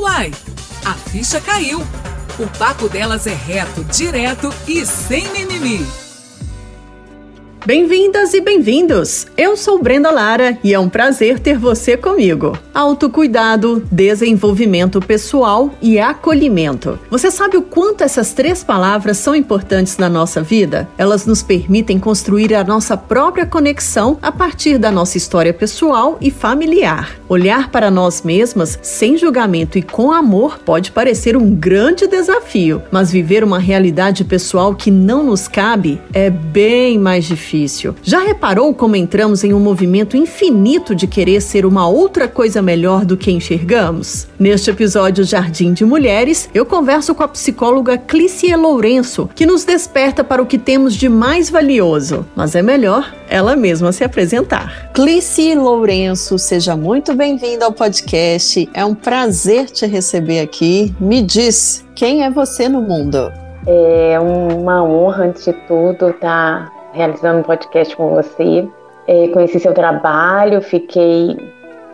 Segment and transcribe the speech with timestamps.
[0.00, 0.32] Uai,
[0.86, 1.78] a ficha caiu.
[2.38, 5.86] O papo delas é reto, direto e sem mimimi.
[7.66, 9.26] Bem-vindas e bem-vindos!
[9.36, 12.58] Eu sou Brenda Lara e é um prazer ter você comigo.
[12.72, 16.98] Autocuidado, desenvolvimento pessoal e acolhimento.
[17.10, 20.88] Você sabe o quanto essas três palavras são importantes na nossa vida?
[20.96, 26.30] Elas nos permitem construir a nossa própria conexão a partir da nossa história pessoal e
[26.30, 27.20] familiar.
[27.28, 33.12] Olhar para nós mesmas sem julgamento e com amor pode parecer um grande desafio, mas
[33.12, 37.94] viver uma realidade pessoal que não nos cabe é bem mais difícil difícil.
[38.02, 43.04] Já reparou como entramos em um movimento infinito de querer ser uma outra coisa melhor
[43.04, 44.28] do que enxergamos?
[44.38, 50.22] Neste episódio Jardim de Mulheres, eu converso com a psicóloga Clícia Lourenço, que nos desperta
[50.22, 52.24] para o que temos de mais valioso.
[52.36, 54.90] Mas é melhor ela mesma se apresentar.
[54.92, 58.68] Clícia Lourenço, seja muito bem-vinda ao podcast.
[58.72, 60.94] É um prazer te receber aqui.
[61.00, 63.32] Me diz, quem é você no mundo?
[63.66, 68.68] É uma honra, antes de tudo, estar tá realizando um podcast com você.
[69.06, 71.36] É, conheci seu trabalho, fiquei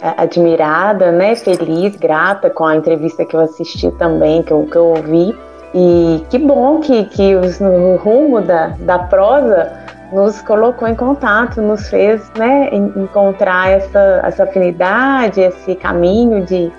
[0.03, 4.77] é, admirada, né, feliz, grata com a entrevista que eu assisti também, que eu, que
[4.77, 5.36] eu ouvi.
[5.75, 9.72] E que bom que, que os, no rumo da, da prosa
[10.12, 16.70] nos colocou em contato, nos fez né, encontrar essa, essa afinidade, esse caminho de,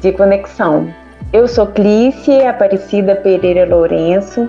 [0.00, 0.92] de conexão.
[1.32, 4.48] Eu sou Clícia Aparecida Pereira Lourenço,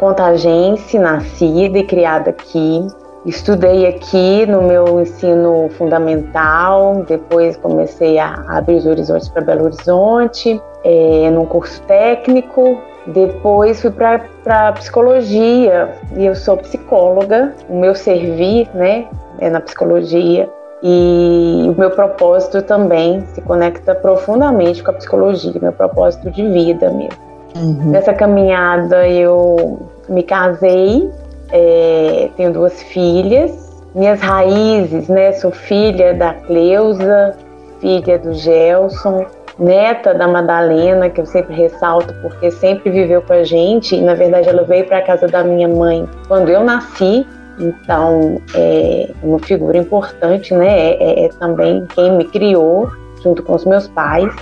[0.00, 2.86] contagense, nascida e criada aqui.
[3.26, 10.60] Estudei aqui no meu ensino fundamental, depois comecei a abrir os horizontes para Belo Horizonte,
[10.82, 12.80] é, num curso técnico.
[13.06, 17.54] Depois fui para psicologia e eu sou psicóloga.
[17.68, 19.06] O meu servir né,
[19.38, 20.48] é na psicologia
[20.82, 26.90] e o meu propósito também se conecta profundamente com a psicologia, meu propósito de vida
[26.90, 27.29] mesmo.
[27.56, 27.90] Uhum.
[27.90, 31.08] Nessa caminhada eu me casei,
[31.52, 33.70] é, tenho duas filhas.
[33.94, 35.32] Minhas raízes, né?
[35.32, 37.36] Sou filha da Cleusa,
[37.80, 39.26] filha do Gelson,
[39.58, 43.96] neta da Madalena, que eu sempre ressalto porque sempre viveu com a gente.
[43.96, 47.26] E na verdade ela veio para a casa da minha mãe quando eu nasci.
[47.58, 50.68] Então é uma figura importante, né?
[50.68, 52.90] É, é, é também quem me criou
[53.22, 54.32] junto com os meus pais.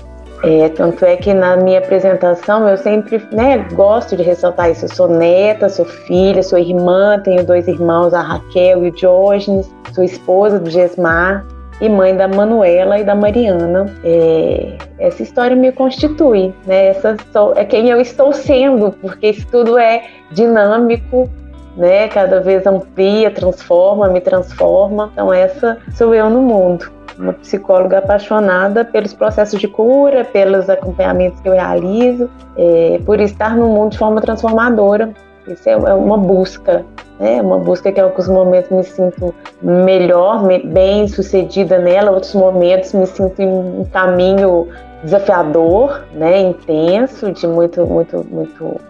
[0.42, 4.84] É, tanto é que na minha apresentação eu sempre né, gosto de ressaltar isso.
[4.84, 9.68] Eu sou neta, sou filha, sou irmã, tenho dois irmãos, a Raquel e o Diógenes,
[9.92, 11.44] sou esposa do Gesmar
[11.80, 13.86] e mãe da Manuela e da Mariana.
[14.04, 16.88] É, essa história me constitui, né?
[16.88, 21.28] Essa sou, é quem eu estou sendo, porque isso tudo é dinâmico,
[21.76, 22.06] né?
[22.08, 25.10] Cada vez amplia, transforma, me transforma.
[25.12, 31.40] Então essa sou eu no mundo uma psicóloga apaixonada pelos processos de cura, pelos acompanhamentos
[31.40, 35.10] que eu realizo, é, por estar no mundo de forma transformadora.
[35.46, 36.84] Isso é, é uma busca,
[37.18, 37.40] né?
[37.40, 43.06] Uma busca que em alguns momentos me sinto melhor, bem sucedida nela, outros momentos me
[43.06, 44.68] sinto em um caminho
[45.02, 46.38] desafiador, né?
[46.40, 48.80] Intenso, de muito, muito, muito,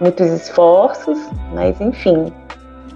[0.00, 1.18] muitos esforços,
[1.54, 2.32] mas enfim,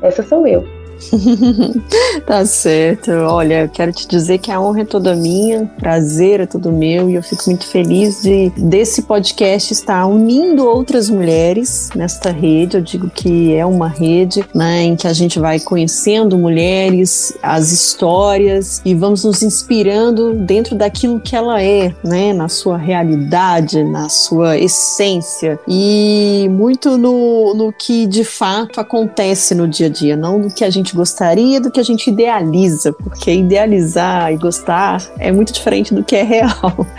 [0.03, 0.81] essa sou eu.
[2.27, 3.11] tá certo.
[3.11, 7.11] Olha, eu quero te dizer que a honra é toda minha, prazer é todo meu
[7.11, 12.77] e eu fico muito feliz de desse podcast estar unindo outras mulheres nesta rede.
[12.77, 17.73] Eu digo que é uma rede né, em que a gente vai conhecendo mulheres, as
[17.73, 24.09] histórias e vamos nos inspirando dentro daquilo que ela é, né, na sua realidade, na
[24.09, 30.39] sua essência e muito no, no que de fato acontece no dia a dia, não
[30.39, 35.03] no que a gente gente gostaria do que a gente idealiza, porque idealizar e gostar
[35.19, 36.86] é muito diferente do que é real.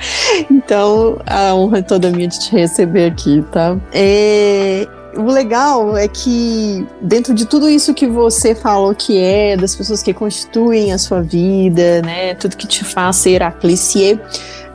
[0.50, 3.78] Então, a honra é toda minha de te receber aqui, tá?
[3.92, 9.76] É, o legal é que dentro de tudo isso que você falou que é, das
[9.76, 14.20] pessoas que constituem a sua vida, né, tudo que te faz ser a Clicier,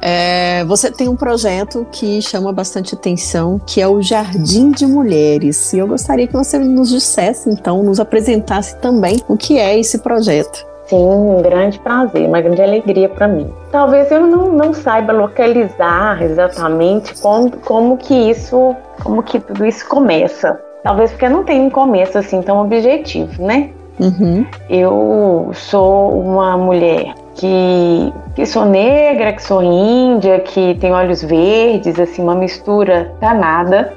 [0.00, 5.72] é, você tem um projeto que chama bastante atenção, que é o Jardim de Mulheres.
[5.72, 9.98] E eu gostaria que você nos dissesse, então, nos apresentasse também o que é esse
[9.98, 10.66] projeto.
[10.86, 13.53] Sim, um grande prazer, uma grande alegria para mim.
[13.71, 19.86] Talvez eu não, não saiba localizar exatamente como, como que isso, como que tudo isso
[19.86, 20.59] começa.
[20.83, 23.71] Talvez porque não tem um começo assim tão objetivo, né?
[24.00, 24.47] Uhum.
[24.71, 31.98] Eu sou uma mulher que, que sou negra, que sou índia, que tem olhos verdes,
[31.98, 33.94] assim, uma mistura danada.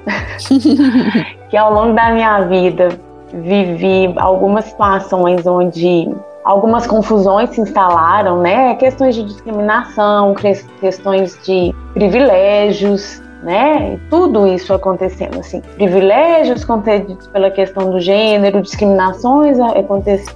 [1.50, 2.90] que ao longo da minha vida
[3.34, 6.10] vivi algumas situações onde
[6.44, 8.76] algumas confusões se instalaram, né?
[8.76, 10.36] Questões de discriminação,
[10.80, 14.00] questões de privilégios, né?
[14.10, 19.80] Tudo isso acontecendo, assim, privilégios concedidos pela questão do gênero, discriminações é,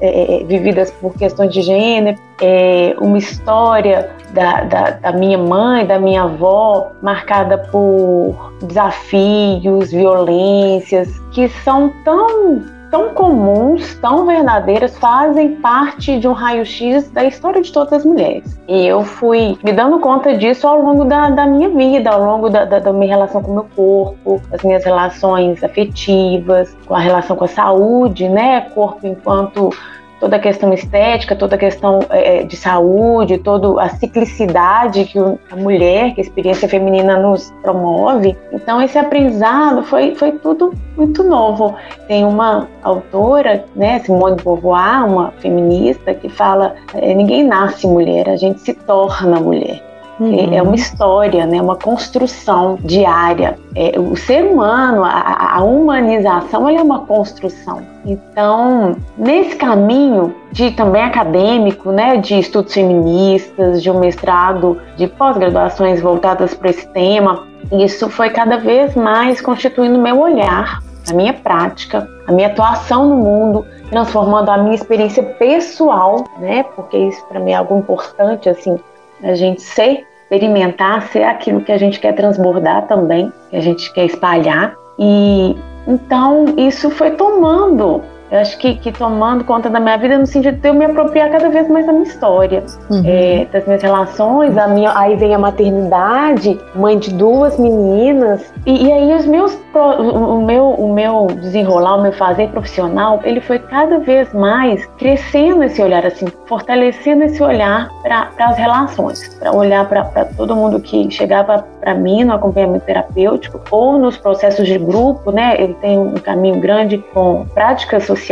[0.02, 5.86] é, é, vividas por questões de gênero, é, uma história da, da, da, minha mãe,
[5.86, 15.58] da minha avó, marcada por desafios, violências, que são tão tão comuns, tão verdadeiras, fazem
[15.58, 18.58] parte de um raio-x da história de todas as mulheres.
[18.70, 22.50] E eu fui me dando conta disso ao longo da, da minha vida, ao longo
[22.50, 27.00] da, da, da, minha relação com o meu corpo, as minhas relações afetivas, com a
[27.00, 28.62] relação com a saúde, né?
[28.74, 29.72] Corpo enquanto
[30.20, 35.20] toda a questão estética, toda a questão é, é, de saúde, toda a ciclicidade que
[35.20, 38.38] a mulher, que a experiência feminina nos promove.
[38.52, 41.76] Então esse aprendizado foi, foi tudo muito novo.
[42.08, 48.30] Tem uma autora, né, Simone de Beauvoir, uma feminista, que fala é, ninguém nasce mulher,
[48.30, 49.95] a gente se torna mulher.
[50.20, 50.54] Uhum.
[50.54, 51.62] É uma história, né?
[51.62, 53.58] uma construção diária.
[53.76, 57.82] É, o ser humano, a, a humanização, é uma construção.
[58.06, 66.02] Então, nesse caminho de também acadêmico, né, de estudos feministas, de um mestrado, de pós-graduações
[66.02, 70.80] voltadas para esse tema, isso foi cada vez mais constituindo meu olhar,
[71.10, 76.98] a minha prática, a minha atuação no mundo, transformando a minha experiência pessoal, né, porque
[76.98, 78.80] isso para mim é algo importante, assim,
[79.24, 83.92] a gente ser, experimentar, ser aquilo que a gente quer transbordar também, que a gente
[83.94, 84.76] quer espalhar.
[84.98, 85.56] E
[85.88, 88.02] então isso foi tomando
[88.32, 91.30] eu acho que, que, tomando conta da minha vida no sentido de eu me apropriar
[91.30, 93.04] cada vez mais da minha história, uhum.
[93.06, 98.88] é, das minhas relações, a minha, aí vem a maternidade, mãe de duas meninas, e,
[98.88, 103.60] e, aí os meus, o meu, o meu desenrolar, o meu fazer profissional, ele foi
[103.60, 109.88] cada vez mais crescendo esse olhar, assim, fortalecendo esse olhar para as relações, para olhar
[109.88, 115.32] para todo mundo que chegava para mim no acompanhamento terapêutico ou nos processos de grupo,
[115.32, 115.56] né?
[115.62, 118.25] Ele tem um caminho grande com práticas sociais,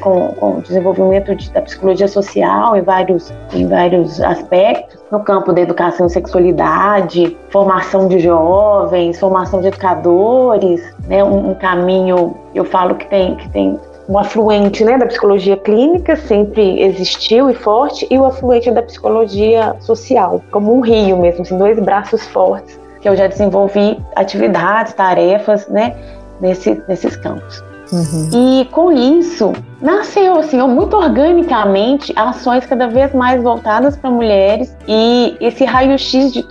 [0.00, 5.52] com, com o desenvolvimento de, da psicologia social em vários, em vários aspectos, no campo
[5.52, 12.64] da educação e sexualidade, formação de jovens, formação de educadores, né, um, um caminho, eu
[12.64, 18.06] falo que tem, que tem um afluente né, da psicologia clínica sempre existiu e forte,
[18.10, 23.08] e o afluente da psicologia social, como um rio mesmo, assim, dois braços fortes, que
[23.08, 25.94] eu já desenvolvi atividades, tarefas né,
[26.40, 27.62] nesse, nesses campos.
[27.94, 28.60] Uhum.
[28.60, 35.36] E com isso, nasceu assim, muito organicamente ações cada vez mais voltadas para mulheres e
[35.40, 36.44] esse raio-x de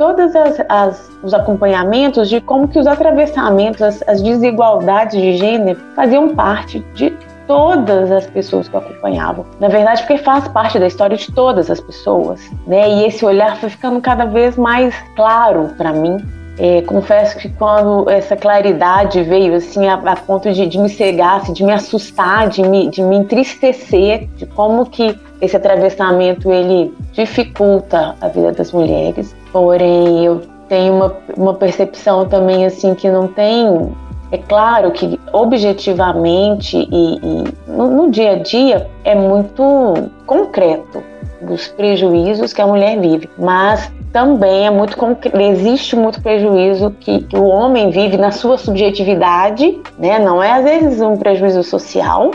[0.70, 6.80] as, os acompanhamentos de como que os atravessamentos, as, as desigualdades de gênero faziam parte
[6.94, 7.14] de
[7.46, 9.46] todas as pessoas que o acompanhavam.
[9.60, 12.90] Na verdade, porque faz parte da história de todas as pessoas, né?
[12.90, 16.18] E esse olhar foi ficando cada vez mais claro para mim
[16.58, 21.38] é, confesso que quando essa claridade veio assim a, a ponto de, de, me cegar,
[21.38, 26.94] assim, de me assustar, de me, de me entristecer, de como que esse atravessamento ele
[27.12, 29.36] dificulta a vida das mulheres.
[29.52, 33.92] Porém, eu tenho uma, uma percepção também assim que não tem
[34.32, 41.04] é claro que objetivamente e, e no, no, dia a dia é muito concreto
[41.48, 44.96] os prejuízos que a mulher vive, mas também é muito
[45.42, 50.20] existe muito prejuízo que, que, o homem vive na sua subjetividade, né?
[50.20, 52.30] Não é às vezes um prejuízo social,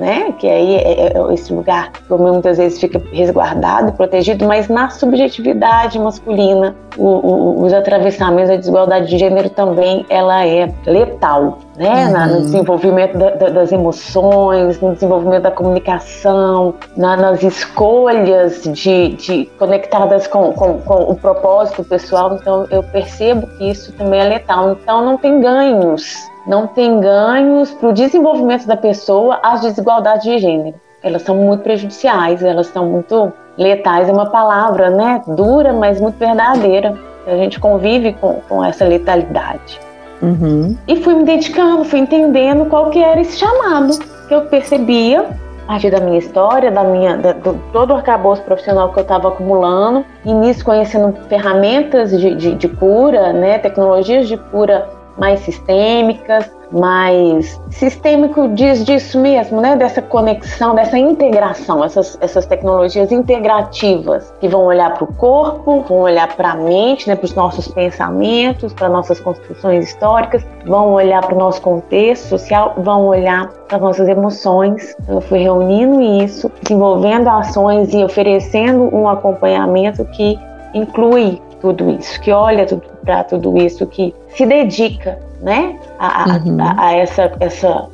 [0.00, 0.32] né?
[0.38, 4.68] Que aí é, é, é esse lugar que muitas vezes fica resguardado e protegido, mas
[4.68, 11.58] na subjetividade masculina, o, o, os atravessamentos, a desigualdade de gênero também ela é letal
[11.80, 12.04] né?
[12.04, 12.12] Uhum.
[12.12, 19.14] Na, no desenvolvimento da, da, das emoções, no desenvolvimento da comunicação, na, nas escolhas de,
[19.14, 22.34] de conectadas com, com, com, o propósito pessoal.
[22.34, 24.72] Então, eu percebo que isso também é letal.
[24.72, 26.14] Então, não tem ganhos.
[26.50, 30.74] Não tem ganhos para o desenvolvimento da pessoa as desigualdades de gênero.
[31.00, 34.08] Elas são muito prejudiciais, elas são muito letais.
[34.08, 35.22] É uma palavra, né?
[35.28, 36.98] Dura, mas muito verdadeira.
[37.24, 39.78] A gente convive com, com essa letalidade.
[40.20, 40.76] Uhum.
[40.88, 45.20] E fui me dedicando, fui entendendo qual que era esse chamado que eu percebia
[45.68, 49.02] a partir da minha história, da minha, da, do, todo o arcabouço profissional que eu
[49.02, 55.40] estava acumulando, e nisso conhecendo ferramentas de, de, de cura, né, tecnologias de cura mais
[55.40, 59.76] sistêmicas, mais sistêmico diz disso mesmo, né?
[59.76, 65.98] Dessa conexão, dessa integração, essas, essas tecnologias integrativas que vão olhar para o corpo, vão
[65.98, 67.16] olhar para a mente, né?
[67.16, 72.74] Para os nossos pensamentos, para nossas construções históricas, vão olhar para o nosso contexto social,
[72.78, 74.96] vão olhar para as nossas emoções.
[75.02, 80.38] Então, eu fui reunindo isso, desenvolvendo ações e oferecendo um acompanhamento que
[80.72, 82.64] inclui tudo isso, que olha
[83.02, 85.78] para tudo isso, que se dedica né?
[85.98, 86.56] A, uhum.
[86.60, 87.88] a, a, essa, essa,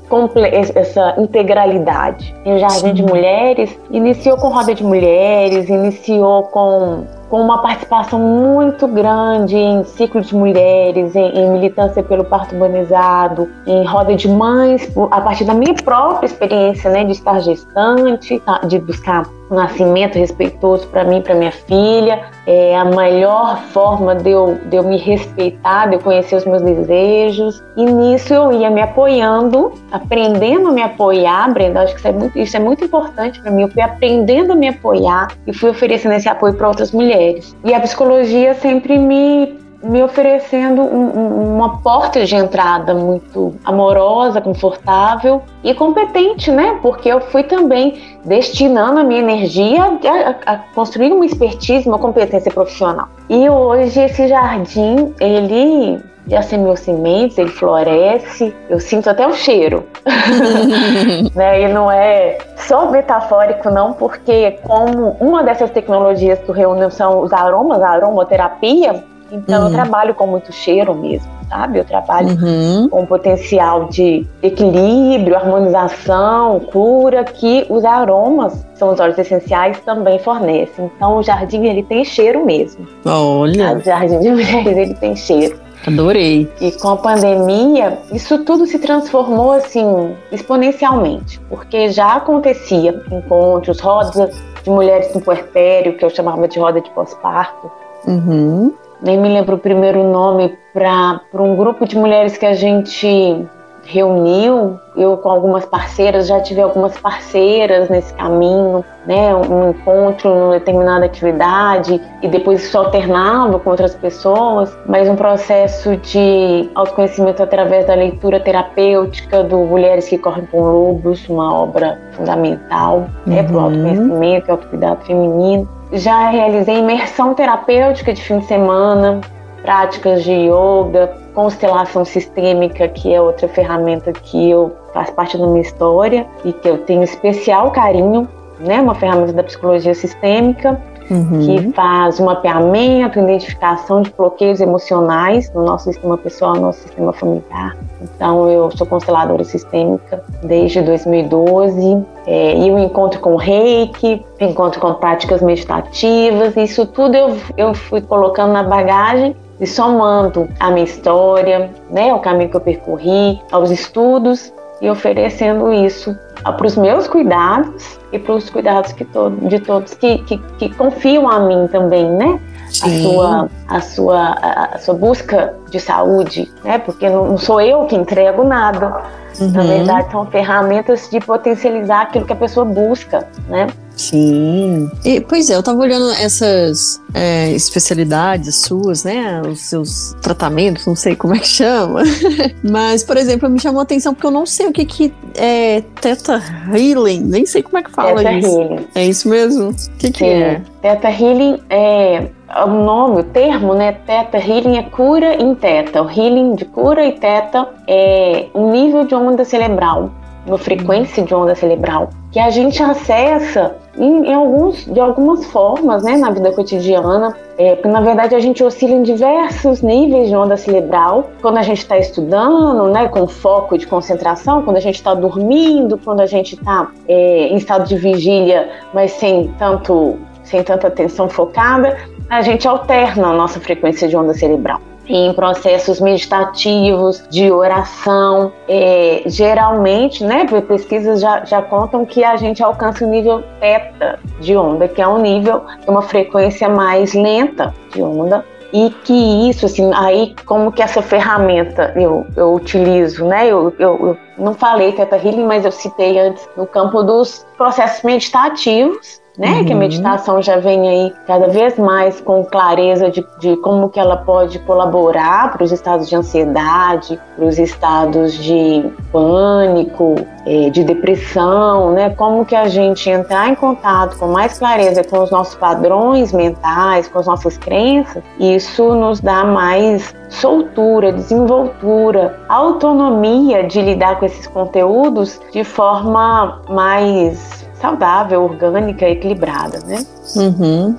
[0.75, 2.35] essa integralidade.
[2.45, 8.21] E o Jardim de Mulheres iniciou com roda de mulheres, iniciou com com uma participação
[8.21, 14.29] muito grande em ciclo de mulheres, em, em, militância pelo parto humanizado, em roda de
[14.29, 19.57] mães, a partir da minha própria experiência, né, de estar gestante, tá, de buscar um
[19.57, 24.83] nascimento respeitoso para mim, para minha filha, é a melhor forma de eu, de eu
[24.85, 27.63] me respeitar, de eu conhecer os meus desejos.
[27.77, 31.83] E nisso eu ia me apoiando, aprendendo a me apoiar, Brenda.
[31.83, 33.63] Acho que isso é muito, isso é muito importante para mim.
[33.63, 37.57] Eu fui aprendendo a me apoiar e fui oferecendo esse apoio para outras mulheres.
[37.65, 45.43] E a psicologia sempre me me oferecendo um, uma porta de entrada muito amorosa, confortável
[45.63, 46.79] e competente, né?
[46.83, 52.53] Porque eu fui também destinando a minha energia a, a, construir uma expertise, uma competência
[52.53, 53.09] profissional.
[53.29, 59.87] E hoje esse jardim, ele já semeou sementes, ele floresce, eu sinto até o cheiro.
[61.35, 61.63] né?
[61.63, 67.33] E não é só metafórico, não, porque como uma dessas tecnologias que reúnem são os
[67.33, 69.67] aromas, a aromaterapia, então uhum.
[69.69, 71.79] eu trabalho com muito cheiro mesmo, sabe?
[71.79, 72.89] Eu trabalho uhum.
[72.89, 80.91] com potencial de equilíbrio, harmonização, cura, que os aromas, são os óleos essenciais, também fornecem.
[80.97, 82.87] Então o jardim ele tem cheiro mesmo.
[83.05, 83.77] Olha!
[83.77, 85.67] O jardim de mulheres ele tem cheiro.
[85.87, 86.51] Adorei.
[86.61, 94.35] E com a pandemia, isso tudo se transformou assim exponencialmente, porque já acontecia encontros, rodas
[94.65, 97.71] de mulheres no puerpério, que eu chamava de roda de pós-parto.
[98.07, 98.73] Uhum.
[99.03, 103.47] Nem me lembro o primeiro nome para um grupo de mulheres que a gente
[103.87, 110.53] reuniu, eu com algumas parceiras, já tive algumas parceiras nesse caminho, né, um encontro numa
[110.55, 117.87] determinada atividade e depois isso alternava com outras pessoas, mas um processo de autoconhecimento através
[117.87, 123.59] da leitura terapêutica do Mulheres que Correm com Lobos, uma obra fundamental né, para o
[123.59, 123.65] uhum.
[123.65, 125.76] autoconhecimento e autocuidado feminino.
[125.93, 129.21] Já realizei imersão terapêutica de fim de semana,
[129.63, 135.61] práticas de yoga, constelação sistêmica, que é outra ferramenta que eu faz parte da minha
[135.61, 138.29] história e que eu tenho especial carinho,
[138.59, 138.81] né?
[138.81, 140.81] Uma ferramenta da psicologia sistêmica.
[141.09, 141.39] Uhum.
[141.41, 147.13] que faz um mapeamento, identificação de bloqueios emocionais no nosso sistema pessoal, no nosso sistema
[147.13, 147.77] familiar.
[148.03, 154.81] Então, eu sou consteladora sistêmica desde 2012 é, e o encontro com o reiki, encontro
[154.81, 160.85] com práticas meditativas, isso tudo eu, eu fui colocando na bagagem e somando a minha
[160.85, 167.09] história, né, o caminho que eu percorri, aos estudos e oferecendo isso para os meus
[167.09, 171.67] cuidados e para os cuidados que todo, de todos que, que, que, confiam a mim
[171.69, 172.41] também, né?
[172.83, 174.33] A sua, a, sua,
[174.75, 176.79] a sua busca de saúde, né?
[176.79, 179.03] Porque não, não sou eu que entrego nada.
[179.41, 179.51] Uhum.
[179.51, 183.67] Na verdade, são ferramentas de potencializar aquilo que a pessoa busca, né?
[183.97, 184.91] Sim.
[185.05, 189.41] E, pois é, eu tava olhando essas é, especialidades suas, né?
[189.41, 192.03] Os seus tratamentos, não sei como é que chama.
[192.63, 195.83] Mas, por exemplo, me chamou a atenção porque eu não sei o que, que é
[196.01, 197.21] Teta Healing.
[197.21, 198.61] Nem sei como é que fala teta isso.
[198.61, 198.87] Healing.
[198.95, 199.71] É isso mesmo?
[199.71, 200.61] O que, que é?
[200.83, 202.29] Teta Healing é
[202.65, 203.93] o nome, o termo, né?
[203.93, 206.03] Teta Healing é cura em teta.
[206.03, 210.11] O healing de cura e teta é um nível de onda cerebral,
[210.47, 216.03] uma frequência de onda cerebral que a gente acessa em, em alguns, de algumas formas,
[216.03, 217.35] né, na vida cotidiana.
[217.59, 221.31] É, porque na verdade a gente oscila em diversos níveis de onda cerebral.
[221.41, 225.99] Quando a gente está estudando, né, com foco de concentração, quando a gente está dormindo,
[225.99, 231.29] quando a gente está é, em estado de vigília, mas sem tanto sem tanta atenção
[231.29, 231.97] focada,
[232.31, 238.53] a gente alterna a nossa frequência de onda cerebral em processos meditativos, de oração.
[238.69, 244.57] É, geralmente, né, pesquisas já, já contam que a gente alcança o nível teta de
[244.57, 248.45] onda, que é um nível, uma frequência mais lenta de onda.
[248.73, 253.47] E que isso, assim, aí como que essa ferramenta eu, eu utilizo, né?
[253.47, 258.03] Eu, eu, eu não falei Teta Healing, mas eu citei antes no campo dos processos
[258.03, 259.59] meditativos, né?
[259.59, 259.65] Uhum.
[259.65, 264.01] Que a meditação já vem aí cada vez mais com clareza de, de como que
[264.01, 270.15] ela pode colaborar para os estados de ansiedade, para os estados de pânico,
[270.47, 272.11] é, de depressão, né?
[272.11, 277.09] Como que a gente entrar em contato com mais clareza com os nossos padrões mentais,
[277.09, 284.47] com as nossas crenças, isso nos dá mais soltura, desenvoltura, autonomia de lidar com esses
[284.47, 290.05] conteúdos de forma mais saudável, orgânica, equilibrada, né?
[290.35, 290.97] Uhum.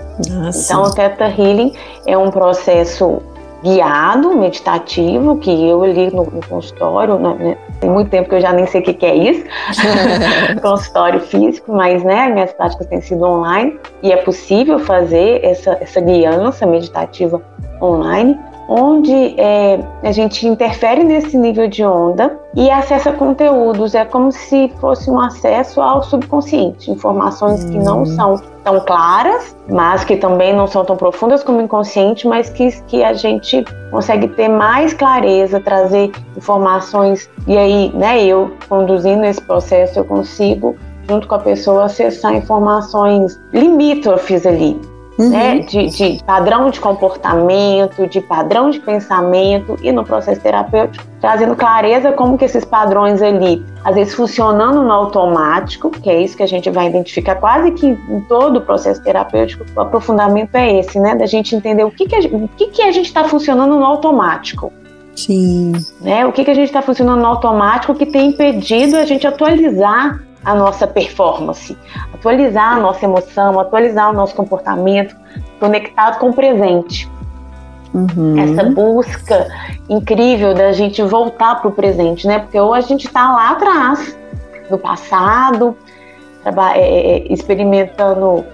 [0.56, 1.74] Então, o Theta Healing
[2.06, 3.22] é um processo
[3.64, 7.58] guiado, meditativo, que eu li no, no consultório, né?
[7.80, 9.44] tem muito tempo que eu já nem sei o que, que é isso,
[10.62, 16.00] consultório físico, mas né, minhas práticas têm sido online e é possível fazer essa, essa
[16.00, 17.42] guiança meditativa
[17.82, 23.96] online onde é, a gente interfere nesse nível de onda e acessa conteúdos.
[23.96, 28.06] É como se fosse um acesso ao subconsciente, informações que não hum.
[28.06, 32.70] são tão claras, mas que também não são tão profundas como o inconsciente, mas que,
[32.88, 37.30] que a gente consegue ter mais clareza, trazer informações.
[37.48, 40.76] E aí, né, eu conduzindo esse processo, eu consigo
[41.08, 44.78] junto com a pessoa acessar informações limítrofes ali,
[45.18, 45.30] uhum.
[45.30, 51.56] né, de, de, padrão de comportamento, de padrão de pensamento e no processo terapêutico, trazendo
[51.56, 56.44] clareza como que esses padrões ali, às vezes funcionando no automático, que é isso que
[56.44, 61.00] a gente vai identificar quase que em todo o processo terapêutico, o aprofundamento é esse,
[61.00, 63.76] né, da gente entender o que que a, o que que a gente está funcionando
[63.76, 64.72] no automático.
[65.16, 65.74] Sim.
[66.00, 66.28] Né?
[66.28, 70.27] O que, que a gente está funcionando no automático que tem impedido a gente atualizar
[70.48, 71.78] a nossa performance,
[72.14, 75.14] atualizar a nossa emoção, atualizar o nosso comportamento
[75.60, 77.12] conectado com o presente.
[77.94, 78.40] Uhum.
[78.40, 79.48] Essa busca
[79.90, 82.40] incrível da gente voltar para o presente, né?
[82.40, 84.18] Porque hoje a gente está lá atrás,
[84.70, 85.76] no passado,
[86.46, 88.46] é, é, experimentando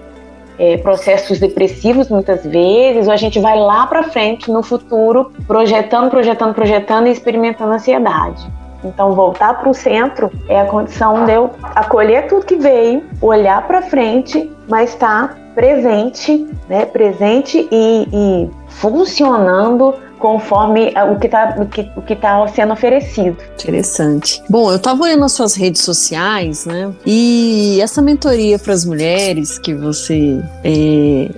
[0.58, 6.10] é, processos depressivos muitas vezes, ou a gente vai lá para frente no futuro, projetando,
[6.10, 8.44] projetando, projetando e experimentando ansiedade.
[8.84, 13.66] Então, voltar para o centro é a condição de eu acolher tudo que veio, olhar
[13.66, 16.84] para frente, mas estar tá presente, né?
[16.84, 21.54] Presente e, e funcionando conforme o que está
[21.96, 23.36] o que, tá sendo oferecido.
[23.62, 24.42] Interessante.
[24.48, 26.92] Bom, eu estava olhando as suas redes sociais, né?
[27.04, 31.30] E essa mentoria para as mulheres que você é,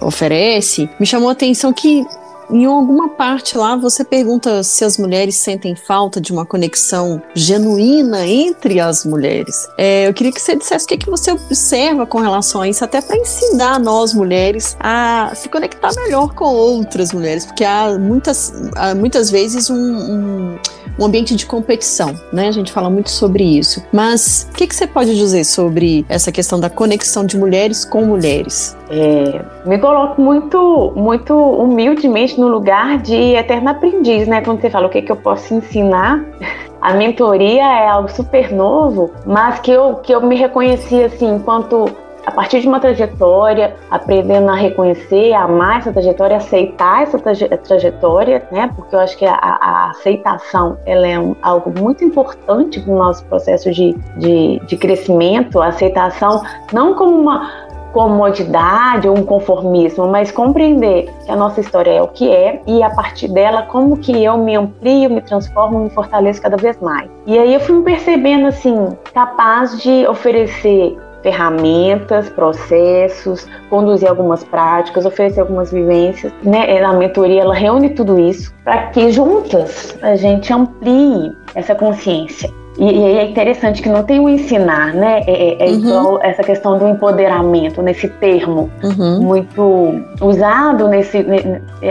[0.00, 2.06] oferece me chamou a atenção que
[2.52, 8.26] em alguma parte lá você pergunta se as mulheres sentem falta de uma conexão genuína
[8.26, 9.68] entre as mulheres.
[9.76, 12.84] É, eu queria que você dissesse o que, que você observa com relação a isso,
[12.84, 18.52] até para ensinar nós mulheres a se conectar melhor com outras mulheres, porque há muitas,
[18.76, 20.58] há muitas vezes um, um
[21.00, 22.48] um ambiente de competição, né?
[22.48, 23.82] A gente fala muito sobre isso.
[23.92, 28.04] Mas o que, que você pode dizer sobre essa questão da conexão de mulheres com
[28.04, 28.76] mulheres?
[28.90, 34.40] É, me coloco muito, muito humildemente no lugar de eterna aprendiz, né?
[34.40, 36.24] Quando você fala o que, que eu posso ensinar,
[36.80, 41.84] a mentoria é algo super novo, mas que eu, que eu me reconheci assim enquanto
[42.26, 47.48] a partir de uma trajetória, aprendendo a reconhecer, a amar essa trajetória, aceitar essa traje
[47.48, 48.70] trajetória, né?
[48.76, 52.98] Porque eu acho que a, a aceitação ela é um, algo muito importante para o
[52.98, 55.60] nosso processo de, de, de crescimento.
[55.60, 61.90] A aceitação não como uma comodidade ou um conformismo, mas compreender que a nossa história
[61.90, 65.80] é o que é e a partir dela como que eu me amplio, me transformo,
[65.80, 67.10] me fortaleço cada vez mais.
[67.26, 75.04] E aí eu fui me percebendo assim, capaz de oferecer ferramentas, processos, conduzir algumas práticas,
[75.04, 76.32] oferecer algumas vivências.
[76.42, 76.82] Né?
[76.82, 82.50] A mentoria ela reúne tudo isso para que juntas a gente amplie essa consciência.
[82.80, 85.22] E, e, é interessante que não tem o ensinar, né?
[85.26, 85.78] É, é, é uhum.
[85.78, 89.20] igual essa questão do empoderamento, nesse termo uhum.
[89.20, 91.18] muito usado nesse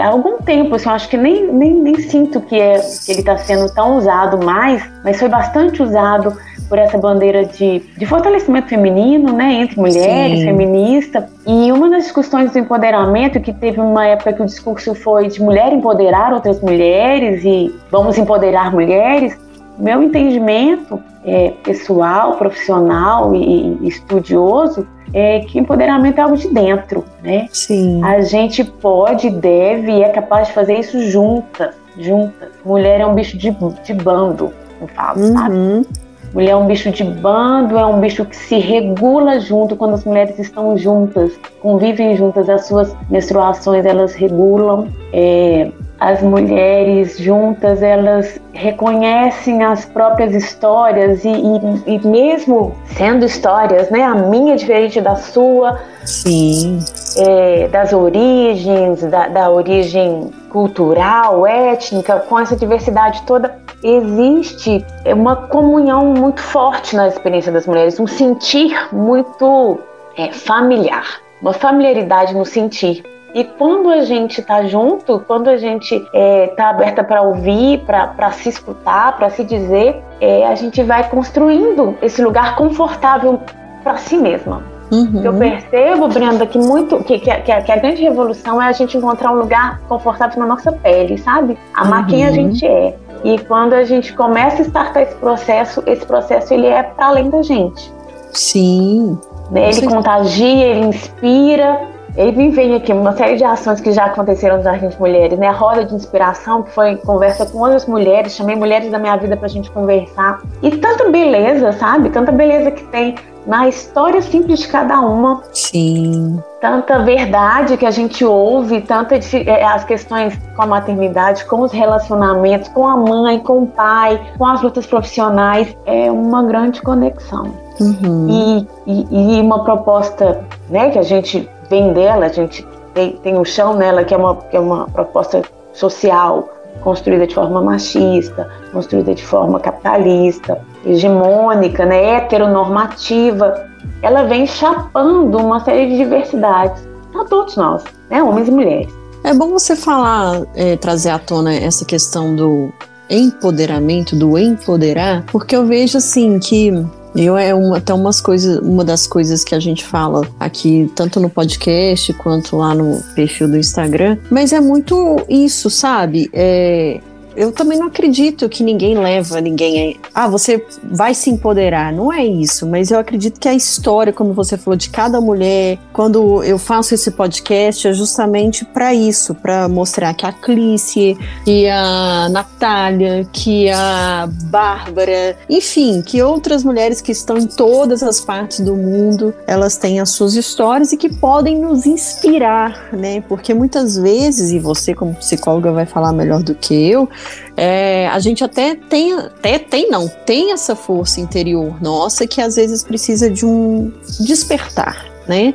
[0.02, 0.74] há algum tempo.
[0.74, 3.98] Assim, eu acho que nem, nem, nem sinto que, é, que ele está sendo tão
[3.98, 6.36] usado mais, mas foi bastante usado
[6.68, 10.46] por essa bandeira de, de fortalecimento feminino, né, entre mulheres, Sim.
[10.46, 11.28] feminista.
[11.46, 15.42] E uma das discussões do empoderamento, que teve uma época que o discurso foi de
[15.42, 19.38] mulher empoderar outras mulheres e vamos empoderar mulheres,
[19.80, 27.04] meu entendimento é, pessoal, profissional e, e estudioso é que empoderamento é algo de dentro,
[27.24, 27.48] né?
[27.52, 28.04] Sim.
[28.04, 32.50] A gente pode, deve e é capaz de fazer isso juntas, juntas.
[32.64, 33.52] Mulher é um bicho de,
[33.84, 35.34] de bando, eu falo, uhum.
[35.34, 35.88] sabe?
[36.34, 40.04] Mulher é um bicho de bando, é um bicho que se regula junto quando as
[40.04, 44.88] mulheres estão juntas, convivem juntas, as suas menstruações elas regulam.
[45.12, 53.90] É, as mulheres juntas elas reconhecem as próprias histórias e, e, e, mesmo sendo histórias,
[53.90, 56.80] né, a minha é diferente da sua, sim,
[57.18, 66.14] é, das origens, da, da origem cultural, étnica, com essa diversidade toda, existe uma comunhão
[66.14, 69.80] muito forte na experiência das mulheres, um sentir muito
[70.18, 73.04] é, familiar, uma familiaridade no sentir.
[73.34, 77.80] E quando a gente está junto, quando a gente está é, tá aberta para ouvir,
[77.86, 83.40] para se escutar, para se dizer, é, a gente vai construindo esse lugar confortável
[83.84, 84.64] para si mesma.
[84.92, 85.22] Uhum.
[85.24, 88.72] Eu percebo, Brenda, que muito que, que, que, a, que, a, grande revolução é a
[88.72, 91.58] gente encontrar um lugar confortável na nossa pele, sabe?
[91.76, 92.08] Amar uhum.
[92.08, 92.96] quem a gente é.
[93.24, 97.30] E quando a gente começa a startar esse processo, esse processo ele é para além
[97.30, 97.92] da gente.
[98.32, 99.18] Sim.
[99.52, 99.70] Né?
[99.70, 101.82] Ele contagia, ele inspira,
[102.20, 105.48] ele vem aqui uma série de ações que já aconteceram no Jardim de Mulheres, né?
[105.48, 109.38] A roda de inspiração, que foi conversa com outras mulheres, chamei mulheres da minha vida
[109.38, 110.42] pra gente conversar.
[110.62, 112.10] E tanta beleza, sabe?
[112.10, 113.16] Tanta beleza que tem
[113.48, 115.42] na história simples de cada uma.
[115.54, 116.44] Sim.
[116.60, 121.72] Tanta verdade que a gente ouve, tanta é, as questões com a maternidade, com os
[121.72, 127.54] relacionamentos, com a mãe, com o pai, com as lutas profissionais, é uma grande conexão.
[127.80, 128.28] Uhum.
[128.30, 133.38] E, e, e, uma proposta né, que a gente vem dela, a gente tem, tem
[133.38, 135.42] um chão nela que é uma, que é uma proposta
[135.74, 136.50] social,
[136.82, 143.70] construída de forma machista, construída de forma capitalista, hegemônica, né, heteronormativa,
[144.02, 148.94] ela vem chapando uma série de diversidades a todos nós, né, homens e mulheres.
[149.24, 152.72] É bom você falar, é, trazer à tona essa questão do
[153.10, 156.72] empoderamento, do empoderar, porque eu vejo assim que
[157.16, 161.20] eu é uma, até umas coisas, uma das coisas que a gente fala aqui, tanto
[161.20, 166.30] no podcast quanto lá no perfil do Instagram, mas é muito isso, sabe?
[166.34, 167.00] É,
[167.36, 170.00] eu também não acredito que ninguém leva ninguém.
[170.14, 171.94] A, ah, você vai se empoderar.
[171.94, 175.78] Não é isso, mas eu acredito que a história, como você falou, de cada mulher,
[175.94, 181.68] quando eu faço esse podcast, é justamente para isso, para mostrar que a Clície, que
[181.68, 188.60] a Natália, que a Bárbara, enfim, que outras mulheres que estão em todas as partes
[188.60, 193.22] do mundo, elas têm as suas histórias e que podem nos inspirar, né?
[193.28, 197.10] Porque muitas vezes, e você como psicóloga vai falar melhor do que eu,
[197.56, 202.56] é, a gente até tem, até tem não, tem essa força interior nossa que às
[202.56, 205.54] vezes precisa de um despertar, né?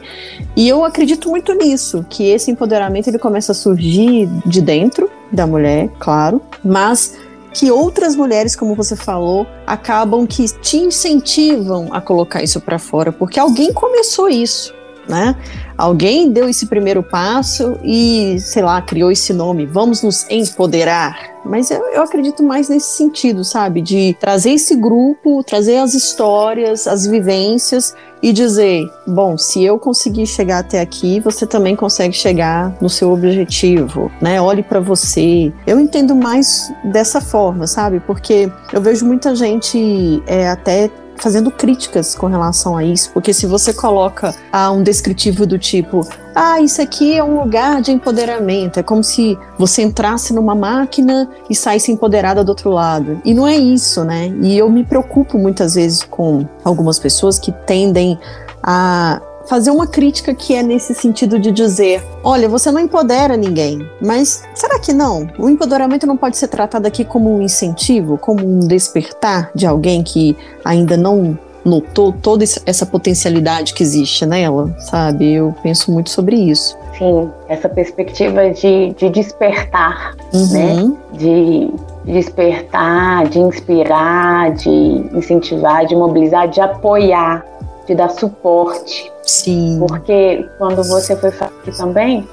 [0.56, 5.46] E eu acredito muito nisso, que esse empoderamento ele começa a surgir de dentro da
[5.46, 7.16] mulher, claro, mas
[7.52, 13.12] que outras mulheres, como você falou, acabam que te incentivam a colocar isso para fora,
[13.12, 14.74] porque alguém começou isso
[15.08, 15.36] né?
[15.76, 21.34] Alguém deu esse primeiro passo e, sei lá, criou esse nome, vamos nos empoderar.
[21.44, 23.82] Mas eu, eu, acredito mais nesse sentido, sabe?
[23.82, 30.26] De trazer esse grupo, trazer as histórias, as vivências e dizer: bom, se eu conseguir
[30.26, 34.40] chegar até aqui, você também consegue chegar no seu objetivo, né?
[34.40, 35.52] Olhe para você.
[35.66, 38.00] Eu entendo mais dessa forma, sabe?
[38.00, 43.46] Porque eu vejo muita gente é, até fazendo críticas com relação a isso, porque se
[43.46, 48.79] você coloca ah, um descritivo do tipo, ah, isso aqui é um lugar de empoderamento,
[48.79, 53.20] é como se você entrasse numa máquina e saísse empoderada do outro lado.
[53.24, 54.35] E não é isso, né?
[54.42, 58.18] E eu me preocupo muitas vezes com algumas pessoas que tendem
[58.62, 63.87] a fazer uma crítica que é nesse sentido de dizer: olha, você não empodera ninguém,
[64.00, 65.28] mas será que não?
[65.38, 70.02] O empoderamento não pode ser tratado aqui como um incentivo, como um despertar de alguém
[70.02, 75.33] que ainda não notou toda essa potencialidade que existe nela, sabe?
[75.33, 76.76] Eu penso muito sobre isso.
[76.98, 80.52] Sim, essa perspectiva de, de despertar, uhum.
[80.52, 80.92] né?
[81.12, 81.70] De
[82.04, 87.44] despertar, de inspirar, de incentivar, de mobilizar, de apoiar
[87.86, 89.10] de dar suporte.
[89.22, 89.78] Sim.
[89.86, 92.28] Porque quando você foi falar aqui também,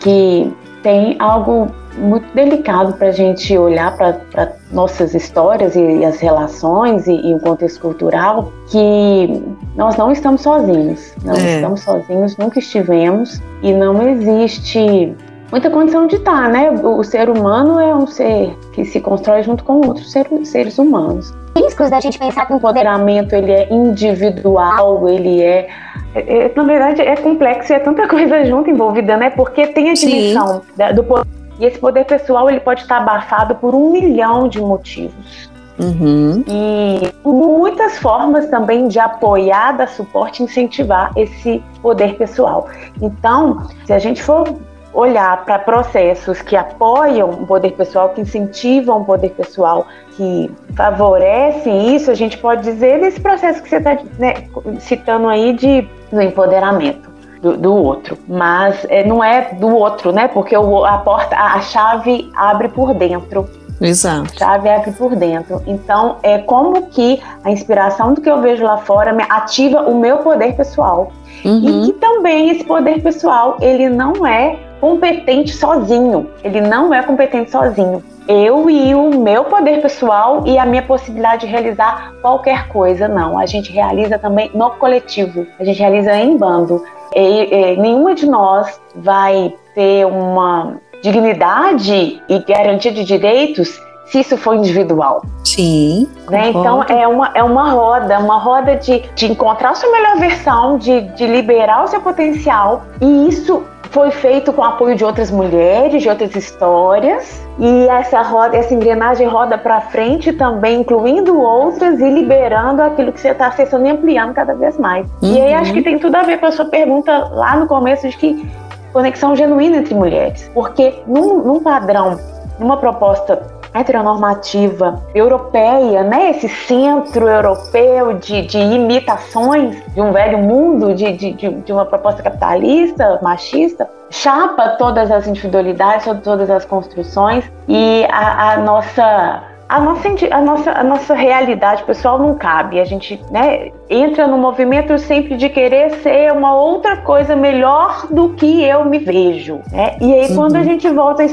[0.00, 0.52] que
[0.82, 7.06] tem algo muito delicado para a gente olhar para nossas histórias e, e as relações
[7.06, 9.42] e, e, o contexto cultural, que
[9.76, 11.12] nós não estamos sozinhos.
[11.24, 11.56] Não é.
[11.56, 15.14] estamos sozinhos, nunca estivemos e não existe
[15.50, 16.70] muita condição de estar, né?
[16.70, 21.90] O ser humano é um ser que se constrói junto com outros seres humanos riscos
[21.90, 25.68] da gente pensar que o empoderamento ele é individual, ele é,
[26.14, 29.30] é, é na verdade é complexo e é tanta coisa junto envolvida, né?
[29.30, 33.54] Porque tem a dimensão da, do poder e esse poder pessoal ele pode estar abafado
[33.54, 35.50] por um milhão de motivos.
[35.78, 36.42] Uhum.
[36.46, 42.68] E muitas formas também de apoiar, dar suporte, incentivar esse poder pessoal.
[43.00, 44.54] Então, se a gente for
[44.92, 51.94] olhar para processos que apoiam o poder pessoal, que incentivam o poder pessoal, que favorecem
[51.94, 54.48] isso, a gente pode dizer desse processo que você está né,
[54.80, 57.08] citando aí de do empoderamento.
[57.40, 60.28] Do, do, outro, mas é, não é do outro, né?
[60.28, 63.48] Porque o, a porta, a, a chave abre por dentro.
[63.80, 64.30] Exato.
[64.34, 65.62] A chave abre por dentro.
[65.66, 69.98] Então, é como que a inspiração do que eu vejo lá fora me ativa o
[69.98, 71.10] meu poder pessoal.
[71.42, 71.86] Uhum.
[71.86, 76.30] E que também esse poder pessoal, ele não é competente sozinho.
[76.42, 78.02] Ele não é competente sozinho.
[78.26, 83.38] Eu e o meu poder pessoal e a minha possibilidade de realizar qualquer coisa, não.
[83.38, 85.46] A gente realiza também no coletivo.
[85.58, 86.82] A gente realiza em bando.
[87.14, 94.36] E, e, nenhuma de nós vai ter uma dignidade e garantia de direitos se isso
[94.36, 95.22] for individual.
[95.44, 96.08] Sim.
[96.28, 96.50] Né?
[96.50, 100.78] Então é uma, é uma roda, uma roda de, de encontrar a sua melhor versão,
[100.78, 102.82] de, de liberar o seu potencial.
[103.00, 108.22] E isso foi feito com o apoio de outras mulheres, de outras histórias, e essa
[108.22, 113.48] roda, essa engrenagem roda para frente também, incluindo outras e liberando aquilo que você está
[113.48, 115.06] acessando e ampliando cada vez mais.
[115.20, 115.34] Uhum.
[115.34, 118.08] E aí acho que tem tudo a ver com a sua pergunta lá no começo
[118.08, 118.48] de que
[118.92, 122.18] conexão genuína entre mulheres, porque num, num padrão,
[122.58, 126.30] numa proposta heteronormativa europeia, né?
[126.30, 132.22] esse centro europeu de, de imitações de um velho mundo, de, de, de uma proposta
[132.22, 140.08] capitalista, machista, chapa todas as individualidades, todas as construções e a, a nossa a nossa,
[140.32, 142.80] a nossa, a nossa realidade pessoal não cabe.
[142.80, 148.30] A gente né, entra no movimento sempre de querer ser uma outra coisa melhor do
[148.30, 149.60] que eu me vejo.
[149.72, 149.96] Né?
[150.00, 151.24] E aí, quando a gente volta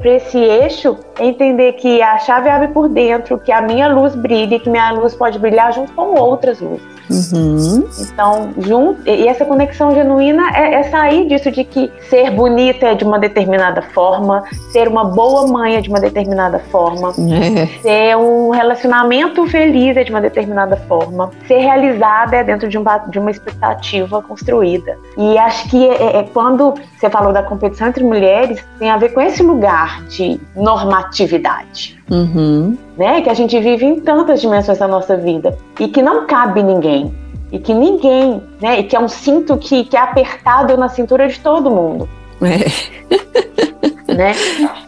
[0.00, 4.14] para esse eixo, é entender que a chave abre por dentro, que a minha luz
[4.14, 6.94] brilha, que minha luz pode brilhar junto com outras luzes.
[7.10, 7.86] Uhum.
[8.00, 12.94] Então, junto, e essa conexão genuína é, é, sair disso de que ser bonita é
[12.94, 17.66] de uma determinada forma, ser uma boa mãe é de uma determinada forma, é.
[17.82, 22.84] ser um relacionamento feliz é de uma determinada forma, ser realizada é dentro de, um,
[23.08, 24.96] de uma expectativa construída.
[25.16, 28.96] E acho que é, é, é, quando você falou da competição entre mulheres, tem a
[28.96, 32.00] ver com esse lugar de normatividade.
[32.10, 32.76] Uhum.
[32.96, 33.22] Né?
[33.22, 37.14] Que a gente vive em tantas dimensões da nossa vida e que não cabe ninguém.
[37.50, 38.80] E que ninguém, né?
[38.80, 42.08] E que é um cinto que, que é apertado na cintura de todo mundo.
[42.42, 44.12] É.
[44.12, 44.32] né?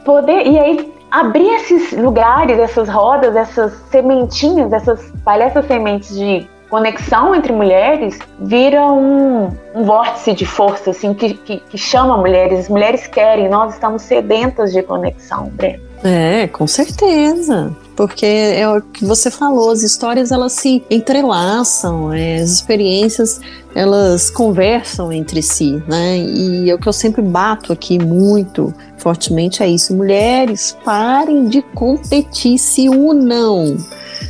[0.05, 7.35] Poder, e aí abrir esses lugares, essas rodas, essas sementinhas, essas palhaças sementes de conexão
[7.35, 12.61] entre mulheres vira um, um vórtice de força assim que, que, que, chama mulheres.
[12.61, 15.85] As mulheres querem, nós estamos sedentas de conexão, Breno.
[16.05, 17.75] É, com certeza.
[17.97, 23.41] Porque é o que você falou, as histórias elas se entrelaçam, é, as experiências
[23.75, 26.19] elas conversam entre si, né?
[26.19, 28.73] E é o que eu sempre bato aqui muito
[29.07, 33.77] fortemente é isso: mulheres, parem de competir, se unam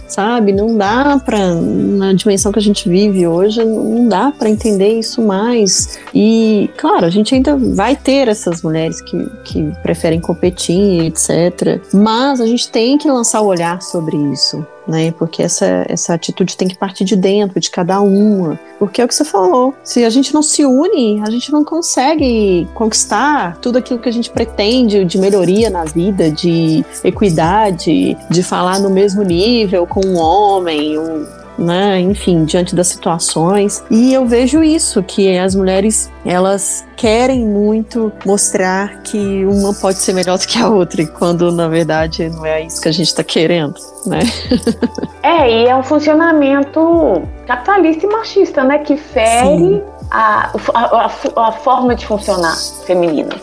[0.07, 0.53] sabe?
[0.53, 5.21] Não dá para na dimensão que a gente vive hoje, não dá para entender isso
[5.21, 5.99] mais.
[6.15, 11.81] E claro, a gente ainda vai ter essas mulheres que, que preferem competir, etc.
[11.93, 15.12] Mas a gente tem que lançar o olhar sobre isso né?
[15.12, 18.59] Porque essa, essa atitude tem que partir de dentro, de cada uma.
[18.79, 19.75] Porque é o que você falou.
[19.83, 24.12] Se a gente não se une, a gente não consegue conquistar tudo aquilo que a
[24.12, 24.66] gente pretende
[25.07, 31.27] de melhoria na vida, de equidade, de falar no mesmo nível com um homem, um,
[31.59, 32.01] né?
[32.01, 33.83] Enfim, diante das situações.
[33.91, 40.13] E eu vejo isso, que as mulheres, elas querem muito mostrar que uma pode ser
[40.13, 43.25] melhor do que a outra, quando na verdade não é isso que a gente está
[43.25, 43.75] querendo,
[44.07, 44.21] né?
[45.23, 48.79] É, e é um funcionamento capitalista e machista, né?
[48.79, 53.35] Que fere a, a, a, a, forma de funcionar feminina.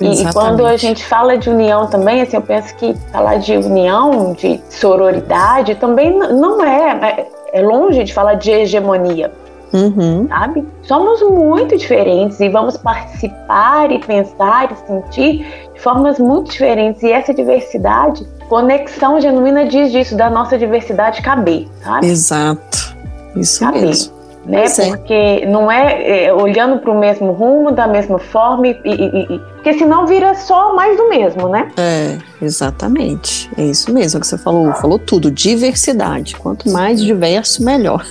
[0.00, 3.56] E, e, quando a gente fala de união também, assim, eu penso que falar de
[3.56, 9.32] união, de sororidade, também não é, é é longe de falar de hegemonia.
[9.72, 10.26] Uhum.
[10.28, 10.66] Sabe?
[10.82, 17.02] Somos muito diferentes e vamos participar e pensar e sentir de formas muito diferentes.
[17.02, 22.06] E essa diversidade, conexão genuína diz disso, da nossa diversidade caber, sabe?
[22.06, 22.96] Exato.
[23.36, 23.82] Isso caber.
[23.82, 24.17] mesmo
[24.48, 24.66] né?
[24.66, 24.90] Sim.
[24.90, 29.38] Porque não é, é olhando para o mesmo rumo, da mesma forma, e, e, e,
[29.54, 31.70] porque senão vira só mais do mesmo, né?
[31.76, 33.50] É, exatamente.
[33.58, 34.72] É isso mesmo que você falou.
[34.74, 35.30] Falou tudo.
[35.30, 36.36] Diversidade.
[36.36, 38.04] Quanto mais diverso, melhor.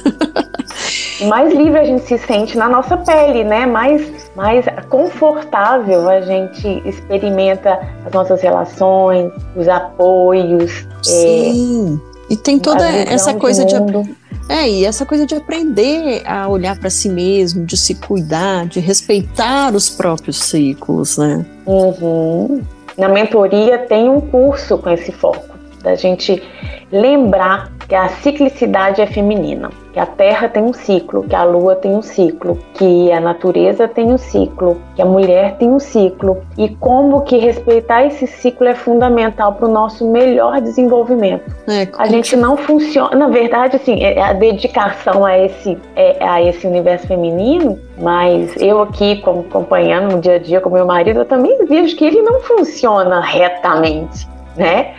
[1.27, 3.65] mais livre a gente se sente na nossa pele, né?
[3.65, 10.87] Mais, mais confortável a gente experimenta as nossas relações, os apoios.
[11.01, 11.99] Sim.
[12.29, 14.15] É, e tem toda essa coisa de, de
[14.49, 18.79] É, e essa coisa de aprender a olhar para si mesmo, de se cuidar, de
[18.79, 21.45] respeitar os próprios ciclos, né?
[21.65, 22.61] Uhum.
[22.97, 25.56] Na mentoria tem um curso com esse foco,
[25.87, 26.43] da gente
[26.91, 31.75] lembrar que a ciclicidade é feminina, que a Terra tem um ciclo, que a Lua
[31.75, 36.41] tem um ciclo, que a natureza tem um ciclo, que a mulher tem um ciclo
[36.57, 41.49] e como que respeitar esse ciclo é fundamental para o nosso melhor desenvolvimento.
[41.67, 46.41] É, a gente não funciona, na verdade, assim, é, a dedicação a esse é, a
[46.41, 51.19] esse universo feminino, mas eu aqui como acompanhando no dia a dia com meu marido,
[51.19, 54.93] eu também vejo que ele não funciona retamente, né?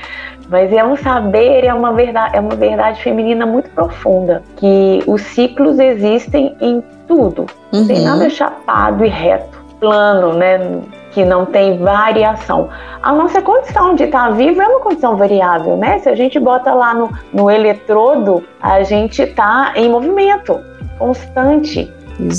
[0.49, 5.21] Mas é um saber, é uma verdade, é uma verdade feminina muito profunda, que os
[5.21, 7.47] ciclos existem em tudo.
[7.73, 8.05] Não tem uhum.
[8.05, 10.81] nada chapado e reto, plano, né?
[11.13, 12.69] Que não tem variação.
[13.03, 15.99] A nossa condição de estar vivo é uma condição variável, né?
[15.99, 20.61] Se a gente bota lá no, no eletrodo, a gente está em movimento
[20.99, 21.93] constante.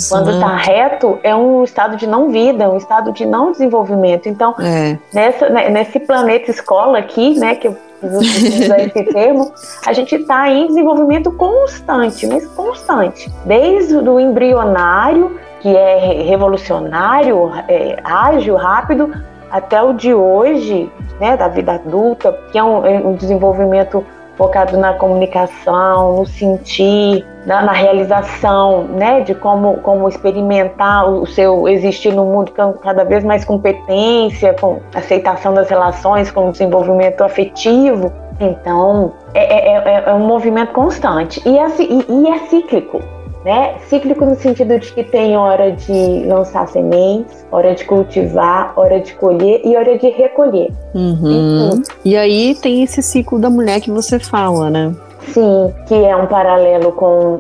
[0.10, 4.28] Quando está reto, é um estado de não vida, um estado de não desenvolvimento.
[4.28, 4.98] Então, é.
[5.14, 9.54] nessa, né, nesse planeta escola aqui, né, que eu usar esse termo,
[9.86, 13.32] a gente está em desenvolvimento constante, mas constante.
[13.46, 19.12] Desde o embrionário, que é revolucionário, é, ágil, rápido,
[19.52, 24.06] até o de hoje, né, da vida adulta, que é um, é um desenvolvimento
[24.40, 31.68] focado na comunicação, no sentir, na, na, realização, né, de como, como experimentar o seu
[31.68, 38.14] existir no mundo com cada vez mais competência, com aceitação das relações, com desenvolvimento afetivo.
[38.40, 41.42] Então, é, é, é, é um movimento constante.
[41.46, 43.76] E é, e, e é cíclico né?
[43.88, 49.14] Cíclico no sentido de que tem hora de lançar sementes, hora de cultivar, hora de
[49.14, 50.72] colher e hora de recolher.
[50.94, 51.82] Uhum.
[52.04, 54.94] E aí tem esse ciclo da mulher que você fala, né?
[55.28, 57.40] Sim, que é um paralelo com.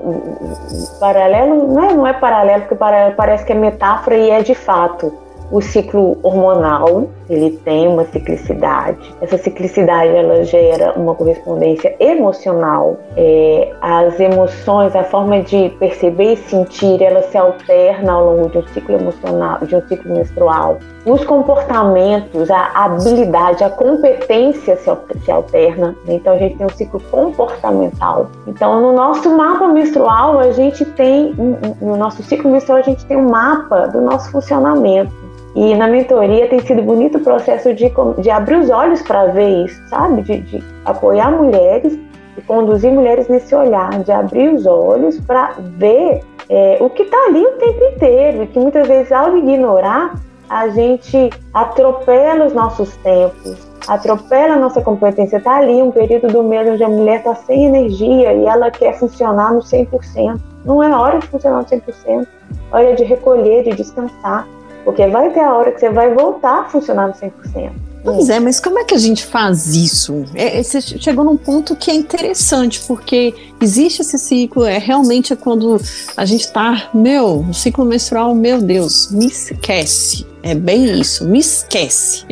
[0.99, 2.75] Paralelo, não é, não é paralelo, porque
[3.15, 5.11] parece que é metáfora e é de fato
[5.51, 8.97] o ciclo hormonal, ele tem uma ciclicidade.
[9.21, 12.97] Essa ciclicidade ela gera uma correspondência emocional.
[13.15, 18.57] É, as emoções, a forma de perceber e sentir, ela se alterna ao longo de
[18.57, 20.79] um ciclo emocional, de um ciclo menstrual.
[21.05, 24.89] Os comportamentos, a habilidade, a competência se,
[25.23, 25.95] se alterna.
[26.07, 28.27] Então a gente tem um ciclo comportamental.
[28.47, 31.33] Então no nosso mapa menstrual a gente tem,
[31.81, 35.29] no nosso ciclo menstrual a gente tem um mapa do nosso funcionamento.
[35.55, 39.65] E na mentoria tem sido bonito o processo de, de abrir os olhos para ver
[39.65, 40.21] isso, sabe?
[40.21, 41.97] De, de apoiar mulheres
[42.37, 47.17] e conduzir mulheres nesse olhar, de abrir os olhos para ver é, o que está
[47.25, 50.15] ali o tempo inteiro e que muitas vezes ao ignorar
[50.49, 55.37] a gente atropela os nossos tempos, atropela a nossa competência.
[55.37, 58.97] Está ali um período do mês onde a mulher está sem energia e ela quer
[58.97, 60.39] funcionar no 100%.
[60.65, 62.27] Não é hora de funcionar no 100%,
[62.71, 64.47] hora de recolher, de descansar.
[64.89, 67.69] Porque vai ter a hora que você vai voltar a funcionar no 100%.
[68.03, 70.25] Pois é, mas como é que a gente faz isso?
[70.33, 75.35] É, você chegou num ponto que é interessante, porque existe esse ciclo, é realmente é
[75.35, 75.79] quando
[76.17, 80.25] a gente tá, meu, o ciclo menstrual, meu Deus, me esquece.
[80.41, 82.25] É bem isso, me esquece.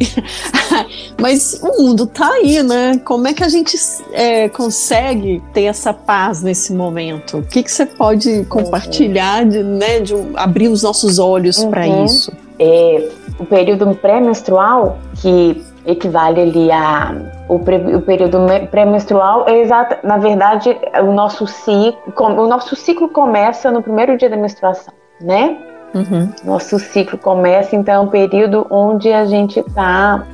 [1.21, 2.99] mas o mundo tá aí, né?
[3.03, 3.77] Como é que a gente
[4.13, 7.37] é, consegue ter essa paz nesse momento?
[7.37, 11.69] O que, que você pode compartilhar, de, né, de abrir os nossos olhos uhum.
[11.69, 12.31] para isso?
[12.59, 17.15] É, o período pré-menstrual, que equivale ali a
[17.47, 18.39] o, pré, o período
[18.69, 24.29] pré-menstrual é exato, na verdade, o nosso ciclo, o nosso ciclo começa no primeiro dia
[24.29, 25.57] da menstruação, né?
[25.93, 26.29] Uhum.
[26.43, 30.25] Nosso ciclo começa então é um período onde a gente está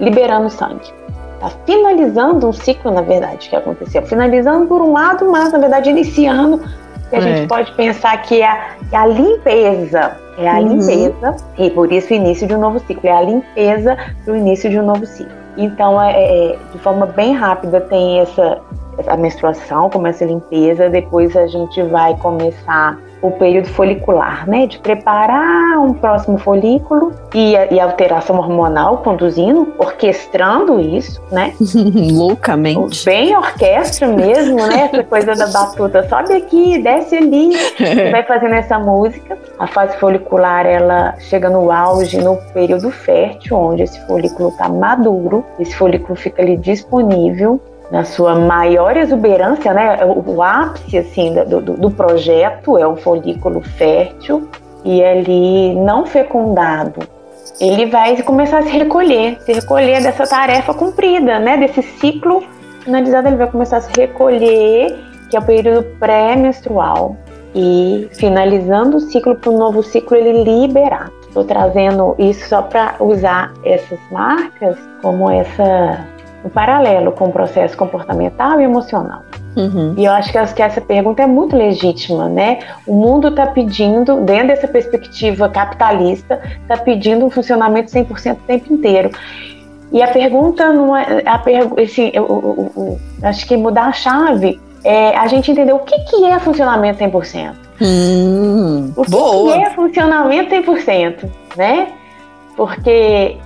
[0.00, 0.90] liberando sangue,
[1.34, 5.90] está finalizando um ciclo, na verdade, que aconteceu, finalizando por um lado, mas na verdade
[5.90, 6.58] iniciando
[7.10, 7.20] que a é.
[7.20, 10.78] gente pode pensar que é a, é a limpeza, é a uhum.
[10.78, 14.36] limpeza, e por isso o início de um novo ciclo, é a limpeza para o
[14.36, 15.32] início de um novo ciclo.
[15.56, 16.12] Então, é,
[16.52, 18.60] é, de forma bem rápida, tem essa,
[19.06, 24.66] a menstruação, começa a limpeza, depois a gente vai começar o período folicular, né?
[24.66, 31.54] De preparar um próximo folículo e e alteração hormonal conduzindo, orquestrando isso, né?
[32.12, 33.04] Loucamente.
[33.04, 34.90] Bem orquestra mesmo, né?
[34.92, 36.08] Essa coisa da batuta.
[36.08, 37.52] Sobe aqui, desce ali.
[37.78, 39.38] e vai fazendo essa música.
[39.58, 45.44] A fase folicular, ela chega no auge no período fértil, onde esse folículo está maduro.
[45.58, 47.60] Esse folículo fica ali disponível
[47.92, 50.02] na sua maior exuberância, né?
[50.02, 54.48] O, o ápice assim do, do, do, projeto é o folículo fértil
[54.82, 57.06] e ali não fecundado,
[57.60, 61.58] ele vai começar a se recolher, se recolher dessa tarefa cumprida, né?
[61.58, 62.42] Desse ciclo
[62.80, 64.98] finalizado, ele vai começar a se recolher,
[65.30, 67.14] que é o período pré-menstrual,
[67.54, 71.10] e finalizando o ciclo para o novo ciclo ele liberar.
[71.28, 76.06] Estou trazendo isso só para usar essas marcas como essa
[76.44, 79.22] um paralelo com o processo comportamental e emocional.
[79.56, 79.94] Uhum.
[79.96, 82.60] E eu acho que, essa pergunta é muito legítima, né?
[82.86, 88.72] O mundo está pedindo, dentro dessa perspectiva capitalista, está pedindo um funcionamento 100% o tempo
[88.72, 89.10] inteiro.
[89.92, 91.22] E a pergunta não é.
[91.26, 95.74] A pergu assim, eu, eu, eu, acho que mudar a chave é a gente entender
[95.74, 97.54] o que, que é funcionamento 100%.
[97.80, 101.88] Hum, o que, que é funcionamento 100%, né?
[102.56, 103.36] Porque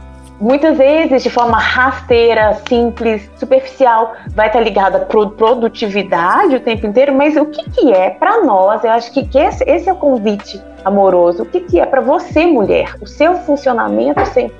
[0.41, 7.15] muitas vezes de forma rasteira, simples, superficial, vai estar ligada à produtividade o tempo inteiro,
[7.15, 8.85] mas o que, que é para nós?
[8.85, 11.43] Eu acho que, esse, é o convite amoroso.
[11.43, 12.95] O que, que é para você, mulher?
[13.01, 14.51] O seu funcionamento 100%.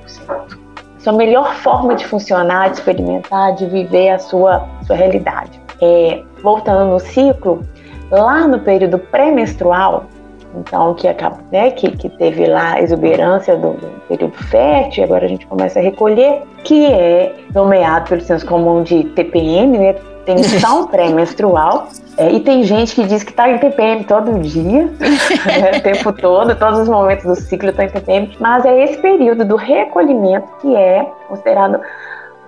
[0.99, 5.61] Sua melhor forma de funcionar, de experimentar, de viver a sua, sua realidade.
[5.81, 7.63] É, voltando no ciclo,
[8.11, 10.07] lá no período pré-menstrual,
[10.57, 15.27] então que, acaba, né, que, que teve lá a exuberância do, do, período fértil, agora
[15.27, 19.95] a gente começa a recolher, que é nomeado pelo senso comum de TPM, né,
[20.25, 21.89] tensão pré-menstrual,
[22.19, 24.85] é, e tem gente que diz que está em TPM todo dia,
[25.47, 28.99] né, o tempo todo, todos os momentos do ciclo estão em TPM, mas é esse
[28.99, 31.81] período do recolhimento que é considerado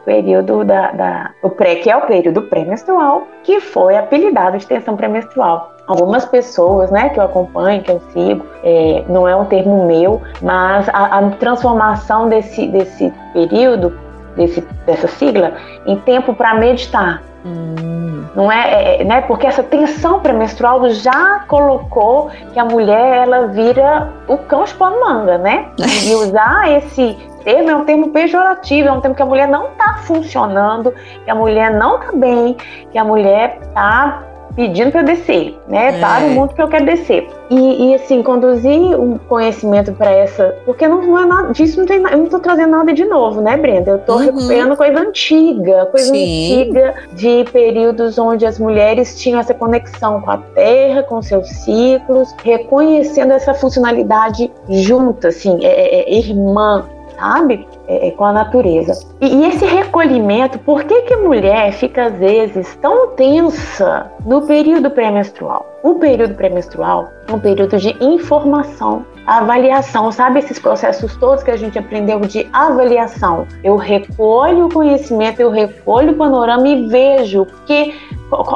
[0.09, 4.97] período da, da o pré, que é o período pré-menstrual, que foi apelidado de tensão
[4.97, 9.87] pré-menstrual algumas pessoas, né, que eu acompanho, que eu sigo, é, não é um termo
[9.87, 13.99] meu, mas a, a transformação desse, desse período,
[14.37, 15.55] desse, dessa sigla,
[15.87, 17.23] em tempo para meditar.
[17.43, 18.25] Hum.
[18.35, 19.23] Não é, é, é, né?
[19.23, 25.39] Porque essa tensão pré-menstrual já colocou que a mulher ela vira o cão chupando manga,
[25.39, 25.69] né?
[26.05, 27.17] E usar esse
[27.49, 30.93] termo é um termo pejorativo, é um termo que a mulher não está funcionando,
[31.25, 32.55] que a mulher não está bem,
[32.93, 34.23] que a mulher está
[34.55, 35.97] pedindo para eu descer, né?
[35.97, 36.01] É.
[36.01, 37.27] Para o mundo que eu quero descer.
[37.49, 40.55] E, e assim, conduzir um conhecimento para essa.
[40.67, 43.41] Porque não, não, é nada disso, não tem, eu não estou trazendo nada de novo,
[43.41, 43.93] né, Brenda?
[43.93, 44.25] Eu estou uhum.
[44.25, 46.61] recuperando coisa antiga, coisa Sim.
[46.61, 52.35] antiga de períodos onde as mulheres tinham essa conexão com a terra, com seus ciclos,
[52.45, 56.85] reconhecendo essa funcionalidade junta, assim, é, é, é irmã,
[57.19, 57.67] sabe?
[57.87, 58.93] É, é, com a natureza.
[59.21, 64.47] E, e, esse recolhimento, por que, que a mulher fica às vezes tão tensa no
[64.47, 65.67] período pré-menstrual?
[65.83, 71.57] O período pré-menstrual é um período de informação, avaliação, sabe esses processos todos que a
[71.57, 73.47] gente aprendeu de avaliação?
[73.63, 77.95] Eu recolho o conhecimento, eu recolho o panorama e vejo que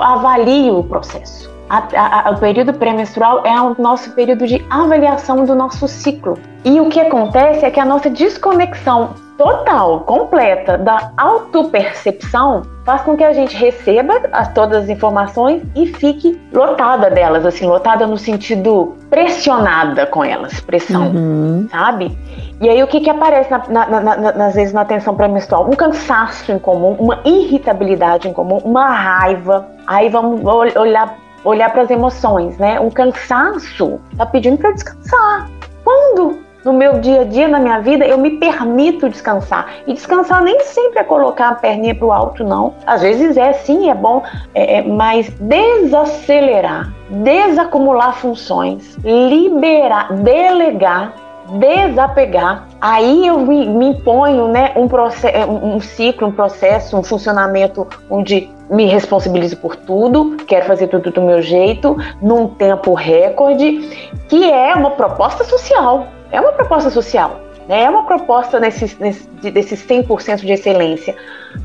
[0.00, 1.51] avalio o processo.
[1.72, 6.38] A, a, o período pré-menstrual é o nosso período de avaliação do nosso ciclo.
[6.62, 13.16] E o que acontece é que a nossa desconexão total, completa da autopercepção faz com
[13.16, 18.18] que a gente receba as, todas as informações e fique lotada delas, assim, lotada no
[18.18, 21.68] sentido pressionada com elas, pressão, uhum.
[21.70, 22.16] sabe?
[22.60, 25.66] E aí o que, que aparece na, na, na, nas vezes na atenção pré-menstrual?
[25.66, 29.66] Um cansaço em comum, uma irritabilidade em comum, uma raiva.
[29.86, 30.44] Aí vamos
[30.76, 32.78] olhar olhar para as emoções, né?
[32.80, 35.50] Um cansaço tá pedindo para descansar.
[35.84, 39.72] Quando no meu dia a dia, na minha vida, eu me permito descansar.
[39.86, 42.74] E descansar nem sempre é colocar a perninha para o alto, não.
[42.86, 44.22] Às vezes é sim, é bom,
[44.54, 51.14] é, é, mas desacelerar, desacumular funções, liberar, delegar
[51.58, 58.48] desapegar, aí eu me, me imponho né, um, um ciclo, um processo, um funcionamento onde
[58.72, 64.74] me responsabilizo por tudo, quero fazer tudo do meu jeito, num tempo recorde, que é
[64.74, 66.08] uma proposta social.
[66.30, 67.40] É uma proposta social.
[67.68, 67.84] Né?
[67.84, 71.14] É uma proposta nesse, nesse, desses 100% de excelência.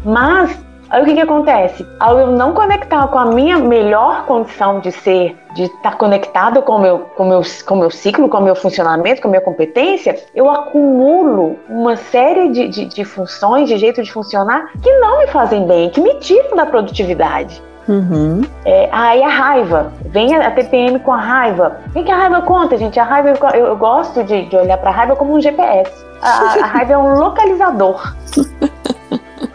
[0.04, 1.86] Mas Aí o que, que acontece?
[2.00, 6.74] Ao eu não conectar com a minha melhor condição de ser, de estar conectado com
[6.74, 10.18] o meu, com meu, com meu ciclo, com o meu funcionamento, com a minha competência,
[10.34, 15.28] eu acumulo uma série de, de, de funções, de jeito de funcionar que não me
[15.28, 17.62] fazem bem, que me tiram da produtividade.
[17.88, 18.42] Uhum.
[18.66, 21.80] É, aí a raiva, vem a, TPM com a raiva.
[21.88, 23.00] O que, que a raiva conta, gente?
[23.00, 25.92] A raiva, eu, eu gosto de, de olhar para a raiva como um GPS.
[26.22, 28.16] A, a raiva é um localizador.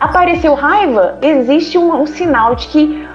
[0.03, 3.09] apareceu raiva, existe um, um, sinal de que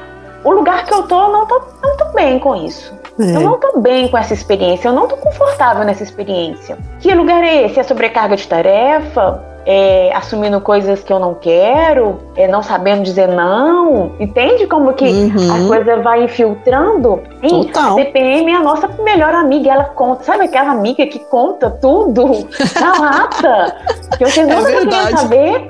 [0.43, 2.95] o lugar que eu tô, eu não tô, não tô bem com isso.
[3.19, 3.35] É.
[3.35, 6.77] Eu não tô bem com essa experiência, eu não tô confortável nessa experiência.
[6.99, 7.79] Que lugar é esse?
[7.79, 9.43] É sobrecarga de tarefa?
[9.69, 14.13] É, assumindo coisas que eu não quero, é, não sabendo dizer não.
[14.17, 15.65] Entende como que uhum.
[15.65, 17.21] a coisa vai infiltrando?
[17.41, 17.91] Sim, Total.
[17.91, 20.23] a TPM é a nossa melhor amiga, ela conta.
[20.23, 22.47] Sabe aquela amiga que conta tudo
[22.79, 23.75] na lata?
[24.17, 25.67] Que vocês não é querem saber?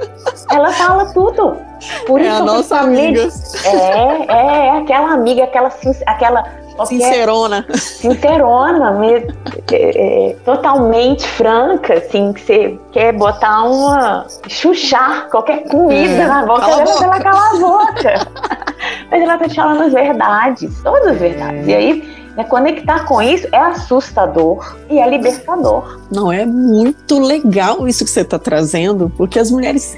[0.51, 1.57] Ela fala tudo.
[2.05, 3.27] Por é isso a nossa amiga.
[3.65, 5.71] É, é, é aquela amiga, aquela,
[6.05, 6.43] aquela
[6.85, 7.65] Sincerona.
[7.75, 9.33] Sincerona, mesmo,
[9.71, 14.25] é, é, totalmente franca, assim, que você quer botar uma.
[14.47, 18.27] chuchar qualquer comida é, na boca dela, ela cala a boca.
[19.09, 21.67] Mas ela tá te falando as verdades, todas as verdades.
[21.67, 21.71] É.
[21.71, 25.99] E aí, né, conectar com isso é assustador e é libertador.
[26.11, 29.97] Não, é muito legal isso que você está trazendo, porque as mulheres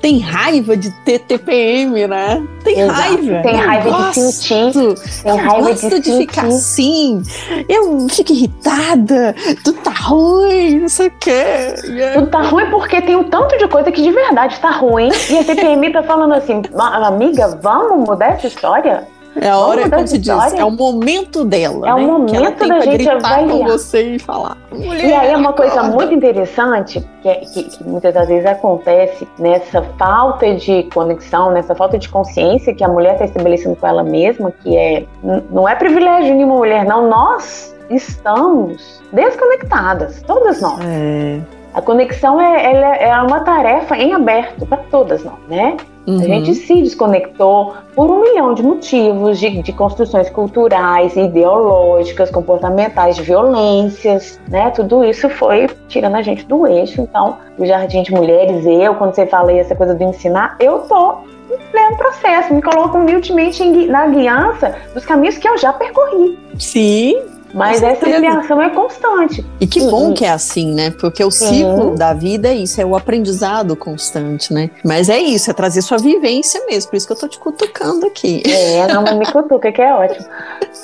[0.00, 2.46] tem raiva de ter TPM, né?
[2.64, 3.00] Tem Exato.
[3.00, 3.42] raiva.
[3.42, 5.22] Tem raiva gosto, de sentir.
[5.22, 7.22] Tem raiva gosto de, de ficar assim.
[7.68, 9.34] Eu fico irritada.
[9.62, 11.74] Tudo tá ruim, não sei o quê.
[12.14, 15.10] Tudo tá ruim porque tem um tanto de coisa que de verdade tá ruim.
[15.28, 19.06] E a TPM tá falando assim, amiga, vamos mudar essa história?
[19.36, 21.88] É a hora, como se diz, é o momento dela.
[21.88, 21.94] É né?
[21.94, 23.48] o momento da gente avaliar.
[23.48, 24.56] com você e falar.
[24.72, 29.28] E aí é uma coisa muito interessante que, é, que, que, muitas das vezes acontece
[29.38, 34.02] nessa falta de conexão, nessa falta de consciência que a mulher está estabelecendo com ela
[34.02, 35.04] mesma, que é
[35.50, 37.08] não é privilégio de uma mulher, não.
[37.08, 40.80] Nós estamos desconectadas, todas nós.
[40.84, 41.40] É.
[41.72, 45.76] A conexão é, é uma tarefa em aberto para todas nós, né?
[46.10, 46.20] Uhum.
[46.20, 53.16] A gente se desconectou por um milhão de motivos, de, de, construções culturais, ideológicas, comportamentais,
[53.16, 54.70] de violências, né?
[54.70, 57.00] Tudo isso foi tirando a gente do eixo.
[57.00, 61.18] Então, o Jardim de Mulheres, eu, quando você fala essa coisa do ensinar, eu tô
[61.50, 66.38] em pleno processo, me coloco humildemente na guiança dos caminhos que eu já percorri.
[66.58, 69.44] Sim, mas essa ampliação é constante.
[69.60, 70.90] E que bom que é assim, né?
[70.90, 74.70] Porque o ciclo da vida é isso, é o aprendizado constante, né?
[74.84, 76.90] Mas é isso, é trazer sua vivência mesmo.
[76.90, 78.42] Por isso que eu tô te cutucando aqui.
[78.46, 80.26] É, não me cutuca, que é ótimo.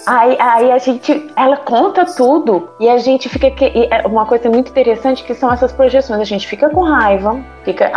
[0.06, 3.50] Aí, aí a gente, ela conta tudo e a gente fica.
[3.50, 6.20] Que, é uma coisa muito interessante que são essas projeções.
[6.20, 7.90] A gente fica com raiva, fica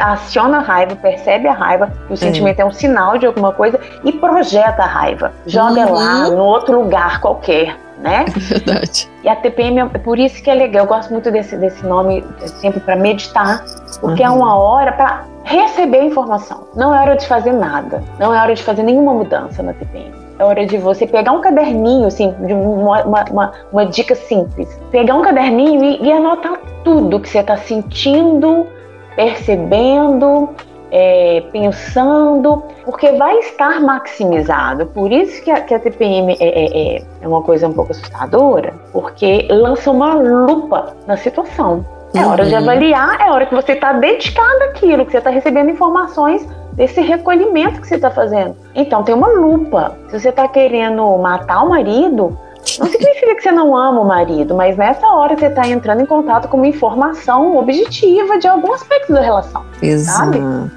[0.00, 2.62] aciona a raiva, percebe a raiva, o sentimento é.
[2.62, 5.32] é um sinal de alguma coisa e projeta a raiva.
[5.46, 5.92] Joga uhum.
[5.92, 8.24] lá no outro lugar qualquer né?
[8.26, 9.08] É verdade.
[9.22, 12.24] E a TPM, é por isso que é legal, eu gosto muito desse, desse nome
[12.60, 13.64] sempre para meditar,
[14.00, 14.28] porque uhum.
[14.28, 16.66] é uma hora para receber informação.
[16.74, 20.12] Não é hora de fazer nada, não é hora de fazer nenhuma mudança na TPM.
[20.38, 24.68] É hora de você pegar um caderninho, assim, de uma, uma, uma, uma dica simples.
[24.90, 28.66] Pegar um caderninho e, e anotar tudo que você está sentindo,
[29.14, 30.48] percebendo,
[30.90, 34.86] é, pensando, porque vai estar maximizado.
[34.86, 37.92] Por isso que a, que a TPM é, é, é, é uma coisa um pouco
[37.92, 41.84] assustadora, porque lança uma lupa na situação.
[42.12, 42.60] É hora de uhum.
[42.62, 47.80] avaliar, é hora que você está dedicado àquilo, que você está recebendo informações desse recolhimento
[47.80, 48.56] que você está fazendo.
[48.74, 49.96] Então tem uma lupa.
[50.08, 52.36] Se você está querendo matar o marido,
[52.78, 56.06] não significa que você não ama o marido, mas nessa hora você está entrando em
[56.06, 59.64] contato com uma informação objetiva de algum aspecto da relação.
[59.82, 60.18] Exato.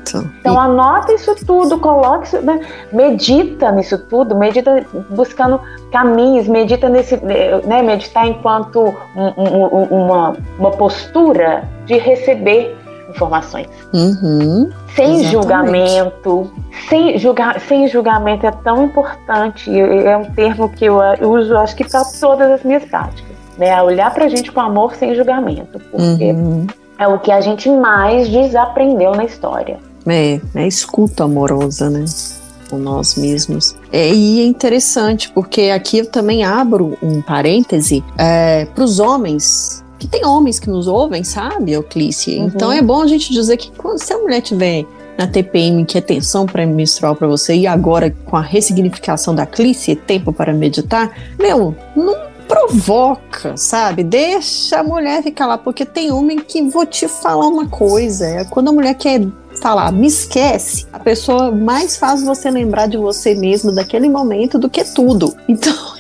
[0.06, 0.30] Sabe?
[0.40, 2.62] Então anota isso tudo, coloque isso, né?
[2.92, 5.60] medita nisso tudo, medita buscando
[5.92, 7.82] caminhos, medita nesse, né?
[7.82, 12.76] meditar enquanto um, um, uma, uma postura de receber
[13.14, 13.68] informações.
[13.94, 15.32] Uhum, sem exatamente.
[15.32, 16.52] julgamento.
[16.90, 19.70] Sem, julga, sem julgamento é tão importante.
[19.80, 23.34] É um termo que eu uso, acho que para todas as minhas práticas.
[23.58, 23.82] Né?
[23.82, 25.80] Olhar para a gente com amor sem julgamento.
[25.92, 26.68] Porque uhum.
[26.98, 29.78] é o que a gente mais desaprendeu na história.
[30.06, 32.06] É, é escuta amorosa, né?
[32.70, 33.76] Com nós mesmos.
[33.92, 39.83] É, e é interessante, porque aqui eu também abro um parêntese é, para os homens
[40.04, 42.38] que tem homens que nos ouvem, sabe, Euclice?
[42.38, 42.48] Uhum.
[42.48, 44.86] Então é bom a gente dizer que quando, se a mulher tiver
[45.18, 49.96] na TPM, que é tensão pré-menstrual para você, e agora com a ressignificação da Clícia,
[49.96, 54.04] tempo para meditar, meu, não provoca, sabe?
[54.04, 58.44] Deixa a mulher ficar lá, porque tem homem que vou te falar uma coisa, é
[58.44, 59.22] quando a mulher quer
[59.62, 64.70] falar, me esquece, a pessoa mais faz você lembrar de você mesmo daquele momento do
[64.70, 65.34] que tudo.
[65.48, 65.74] Então,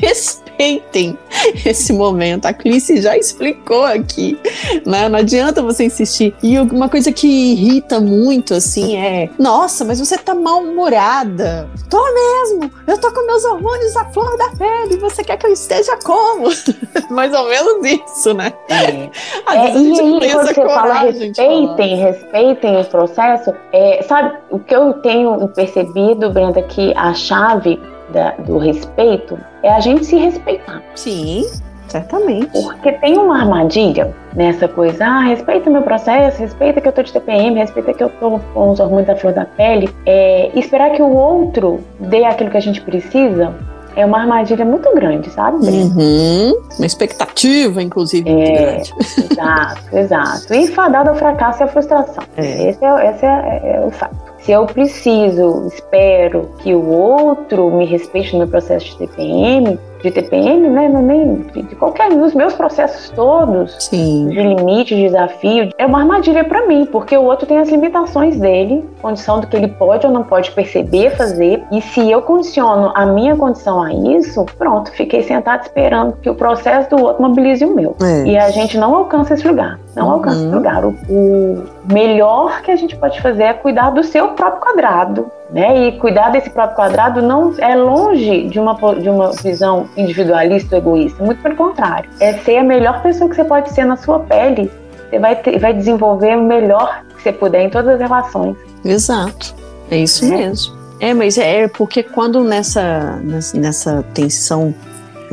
[0.57, 1.17] respeitem
[1.65, 2.45] esse momento.
[2.45, 4.37] A Clice já explicou aqui,
[4.85, 5.09] né?
[5.09, 6.35] Não adianta você insistir.
[6.41, 11.69] E uma coisa que irrita muito, assim, é: nossa, mas você tá mal-humorada.
[11.89, 12.71] Tô mesmo.
[12.87, 14.97] Eu tô com meus hormônios à flor da pele.
[14.97, 16.49] Você quer que eu esteja como?
[17.09, 18.53] Mais ou menos isso, né?
[18.69, 19.09] É.
[19.53, 25.47] é e aí, você fala respeitem, respeitem o processo, é, sabe o que eu tenho
[25.49, 27.79] percebido, Brenda, que a chave
[28.09, 30.81] da, do respeito é a gente se respeitar.
[30.95, 31.45] Sim,
[31.87, 32.51] certamente.
[32.51, 37.13] Porque tem uma armadilha nessa coisa, ah, respeita meu processo, respeita que eu tô de
[37.13, 39.89] TPM, respeita que eu tô com os hormônios da flor da pele.
[40.05, 43.53] É, esperar que o outro dê aquilo que a gente precisa
[43.95, 45.57] é uma armadilha muito grande, sabe?
[45.57, 46.53] Uhum.
[46.77, 48.93] Uma expectativa, inclusive, muito é, grande.
[49.31, 50.53] Exato, exato.
[50.53, 50.73] E
[51.09, 52.23] ao fracasso e à frustração.
[52.35, 52.69] É.
[52.69, 54.32] Esse, é, esse é, é, é o fato.
[54.43, 60.11] Se eu preciso, espero que o outro me respeite no meu processo de TPM, de
[60.11, 60.89] TPM, né?
[60.89, 64.27] Não é nem de qualquer um dos meus processos todos, Sim.
[64.29, 68.37] de limite, de desafio, é uma armadilha para mim, porque o outro tem as limitações
[68.39, 72.91] dele, condição do que ele pode ou não pode perceber, fazer, e se eu condiciono
[72.93, 77.63] a minha condição a isso, pronto, fiquei sentado esperando que o processo do outro mobilize
[77.63, 77.95] o meu.
[78.01, 78.25] É.
[78.25, 80.11] E a gente não alcança esse lugar, não Uhum.
[80.13, 80.85] alcança esse lugar.
[80.85, 85.87] O, o melhor que a gente pode fazer é cuidar do seu próprio quadrado, né?
[85.87, 90.81] E cuidar desse próprio quadrado não é longe de uma, de uma visão individualista ou
[90.81, 92.09] egoísta, muito pelo contrário.
[92.19, 94.69] É ser a melhor pessoa que você pode ser na sua pele.
[95.09, 98.57] Você vai, ter- vai desenvolver o melhor que você puder em todas as relações.
[98.83, 99.53] Exato.
[99.91, 100.37] É isso Né?
[100.37, 100.73] mesmo.
[100.99, 103.19] É, mas é porque quando nessa,
[103.53, 104.73] nessa, tensão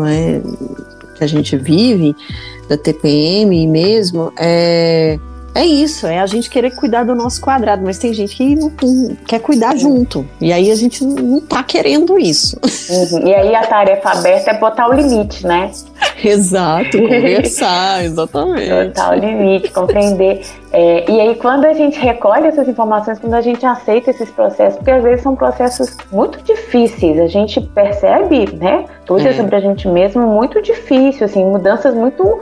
[0.00, 0.40] é,
[1.16, 2.14] que a gente vive,
[2.68, 5.18] da TPM mesmo, é,
[5.54, 8.72] é isso, é a gente querer cuidar do nosso quadrado, mas tem gente que não,
[8.82, 10.26] não quer cuidar junto.
[10.40, 12.56] E aí a gente não tá querendo isso.
[12.90, 13.26] Uhum.
[13.26, 15.70] E aí a tarefa aberta é botar o limite, né?
[16.22, 18.88] Exato, conversar, exatamente.
[18.88, 20.42] Botar o limite, compreender.
[20.72, 24.76] É, e aí, quando a gente recolhe essas informações, quando a gente aceita esses processos,
[24.76, 28.84] porque às vezes são processos muito difíceis, a gente percebe, né?
[29.04, 29.32] Tudo É.
[29.32, 32.38] sobre a gente mesmo muito difícil, assim, mudanças muito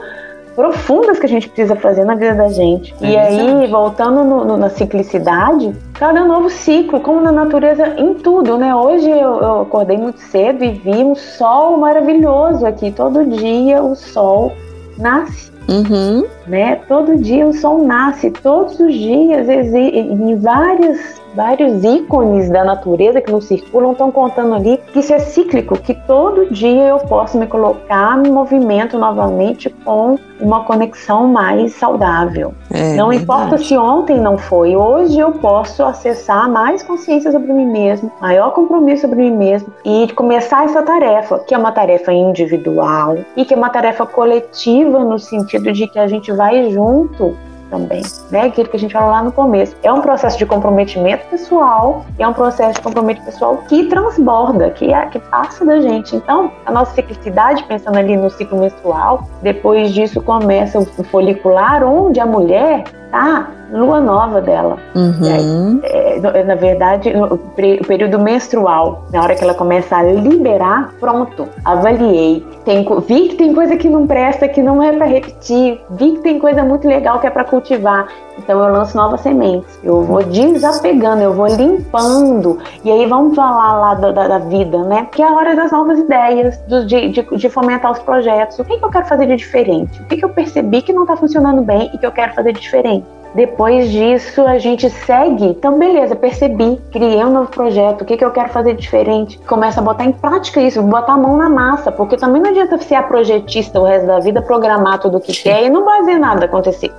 [0.59, 2.93] profundas que a gente precisa fazer na vida da gente.
[3.01, 8.13] É e aí, voltando no- no- na ciclicidade, cada novo ciclo, como na natureza, em
[8.15, 8.75] tudo, né?
[8.75, 12.91] Hoje eu, eu acordei muito cedo e vi um sol maravilhoso aqui.
[12.91, 14.51] Todo dia o sol
[14.97, 16.25] nasce Uhum.
[16.45, 16.79] né?
[16.89, 23.31] Todo dia o sol nasce, todos os dias em vários vários ícones da natureza que
[23.31, 27.47] nos circulam estão contando ali que isso é cíclico, que todo dia eu posso me
[27.47, 32.53] colocar em movimento novamente com uma conexão mais saudável.
[32.71, 33.23] É, não verdade.
[33.23, 38.51] importa se ontem não foi, hoje eu posso acessar mais consciência sobre mim mesmo, maior
[38.51, 43.53] compromisso sobre mim mesmo e começar essa tarefa, que é uma tarefa individual e que
[43.53, 47.35] é uma tarefa coletiva no sentido de que a gente vai junto
[47.69, 48.01] também,
[48.31, 48.43] né?
[48.43, 49.75] Aquilo que a gente falou lá no começo.
[49.83, 54.93] É um processo de comprometimento pessoal, é um processo de comprometimento pessoal que transborda, que,
[54.93, 56.15] é, que passa da gente.
[56.15, 62.19] Então, a nossa ciclicidade, pensando ali no ciclo menstrual, depois disso começa o folicular, onde
[62.19, 64.77] a mulher tá lua nova dela.
[64.95, 65.79] Uhum.
[65.83, 67.37] É, na verdade, o
[67.85, 72.45] período menstrual, na hora que ela começa a liberar, pronto, avaliei.
[72.65, 75.79] Tem, vi que tem coisa que não presta, que não é para repetir.
[75.91, 78.07] Vi que tem coisa muito legal que é para cultivar.
[78.37, 79.79] Então eu lanço novas sementes.
[79.83, 82.57] Eu vou desapegando, eu vou limpando.
[82.83, 85.07] E aí vamos falar lá da, da- da vida, né?
[85.11, 88.57] Que é a hora das novas ideias, do- de, de- de fomentar os projetos.
[88.59, 90.01] O que, que eu quero fazer de diferente?
[90.01, 92.53] O que, que eu percebi que não está funcionando bem e que eu quero fazer
[92.53, 93.05] de diferente?
[93.33, 95.45] Depois disso, a gente segue.
[95.45, 98.01] Então, beleza, percebi, criei um novo projeto.
[98.01, 99.37] O que, que eu quero fazer diferente?
[99.47, 102.77] Começa a botar em prática isso, botar a mão na massa, porque também não adianta
[102.79, 106.17] ser a projetista o resto da vida, programar tudo o que quer e não fazer
[106.17, 106.91] nada acontecer,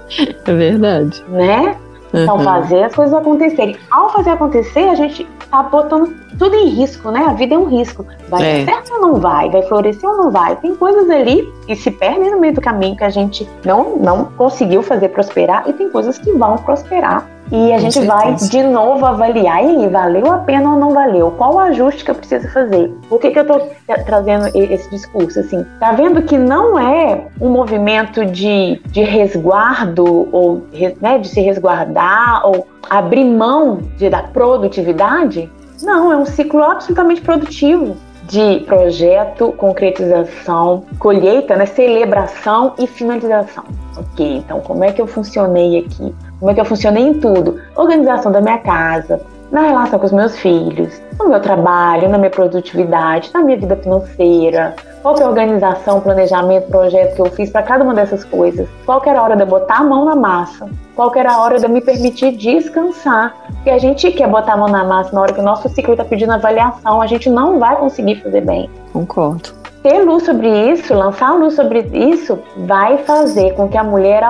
[0.46, 1.22] É verdade.
[1.28, 1.76] né?
[2.12, 2.44] Então, Uhum.
[2.44, 3.76] fazer as coisas acontecerem.
[3.90, 7.24] Ao fazer acontecer, a gente tá botando tudo em risco, né?
[7.28, 8.04] A vida é um risco.
[8.28, 8.64] Vai É.
[8.64, 9.50] dar certo ou não vai?
[9.50, 10.56] Vai florescer ou não vai?
[10.56, 14.24] Tem coisas ali que se perdem no meio do caminho que a gente não, não
[14.36, 17.26] conseguiu fazer prosperar e tem coisas que vão prosperar.
[17.52, 18.50] E a Com gente vai certeza.
[18.50, 21.32] de novo avaliar, aí, valeu a pena ou não valeu?
[21.32, 22.88] Qual o ajuste que eu preciso fazer?
[23.08, 25.40] Por que, que eu tra- trazendo esse discurso?
[25.40, 30.62] Assim, tá vendo que não é um movimento de, de resguardo, ou
[31.00, 35.50] né, de se resguardar, ou abrir mão de, da produtividade?
[35.82, 37.96] Não, é um ciclo absolutamente produtivo
[38.28, 43.64] de projeto, concretização, colheita, né, celebração e finalização.
[43.96, 46.14] Ok, então como é que eu funcionei aqui?
[46.40, 47.60] Como é que eu funcionei em tudo?
[47.76, 49.20] Organização da minha casa,
[49.52, 53.76] na relação com os meus filhos, no meu trabalho, na minha produtividade, na minha vida
[53.76, 54.74] financeira.
[55.02, 58.66] Qual que é a organização, planejamento, projeto que eu fiz para cada uma dessas coisas?
[58.86, 60.66] Qual que era a hora de eu botar a mão na massa?
[60.96, 63.34] Qual que era a hora de eu me permitir descansar?
[63.56, 65.92] Porque a gente quer botar a mão na massa na hora que o nosso ciclo
[65.92, 69.59] está pedindo avaliação, a gente não vai conseguir fazer bem Concordo.
[69.82, 74.22] Ter luz sobre isso, lançar luz sobre isso, vai fazer com que a mulher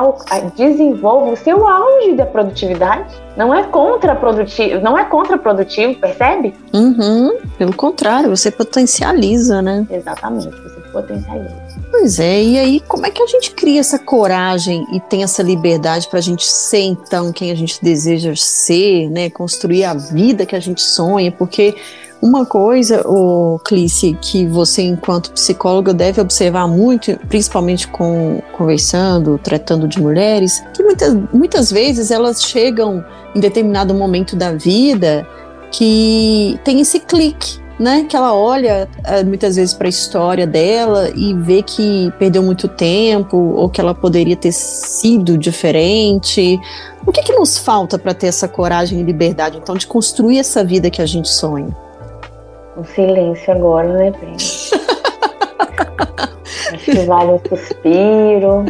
[0.56, 3.12] desenvolva o seu auge da produtividade.
[3.36, 6.54] Não é contraprodutivo, não é contraprodutivo, percebe?
[6.72, 7.36] Uhum.
[7.58, 9.86] Pelo contrário, você potencializa, né?
[9.90, 11.56] Exatamente, você potencializa.
[11.90, 15.42] Pois é, e aí como é que a gente cria essa coragem e tem essa
[15.42, 19.28] liberdade para a gente ser então quem a gente deseja ser, né?
[19.30, 21.74] Construir a vida que a gente sonha, porque
[22.22, 29.88] uma coisa, o Clice, que você enquanto psicóloga deve observar muito, principalmente com conversando, tratando
[29.88, 33.04] de mulheres, que muitas, muitas vezes elas chegam
[33.34, 35.26] em determinado momento da vida
[35.70, 38.04] que tem esse clique, né?
[38.06, 42.68] Que ela olha eh, muitas vezes para a história dela e vê que perdeu muito
[42.68, 46.60] tempo ou que ela poderia ter sido diferente.
[47.06, 50.62] O que, que nos falta para ter essa coragem e liberdade, então, de construir essa
[50.62, 51.74] vida que a gente sonha?
[52.76, 54.36] Um silêncio agora, né, Bem?
[56.72, 58.64] Acho que vale um suspiro.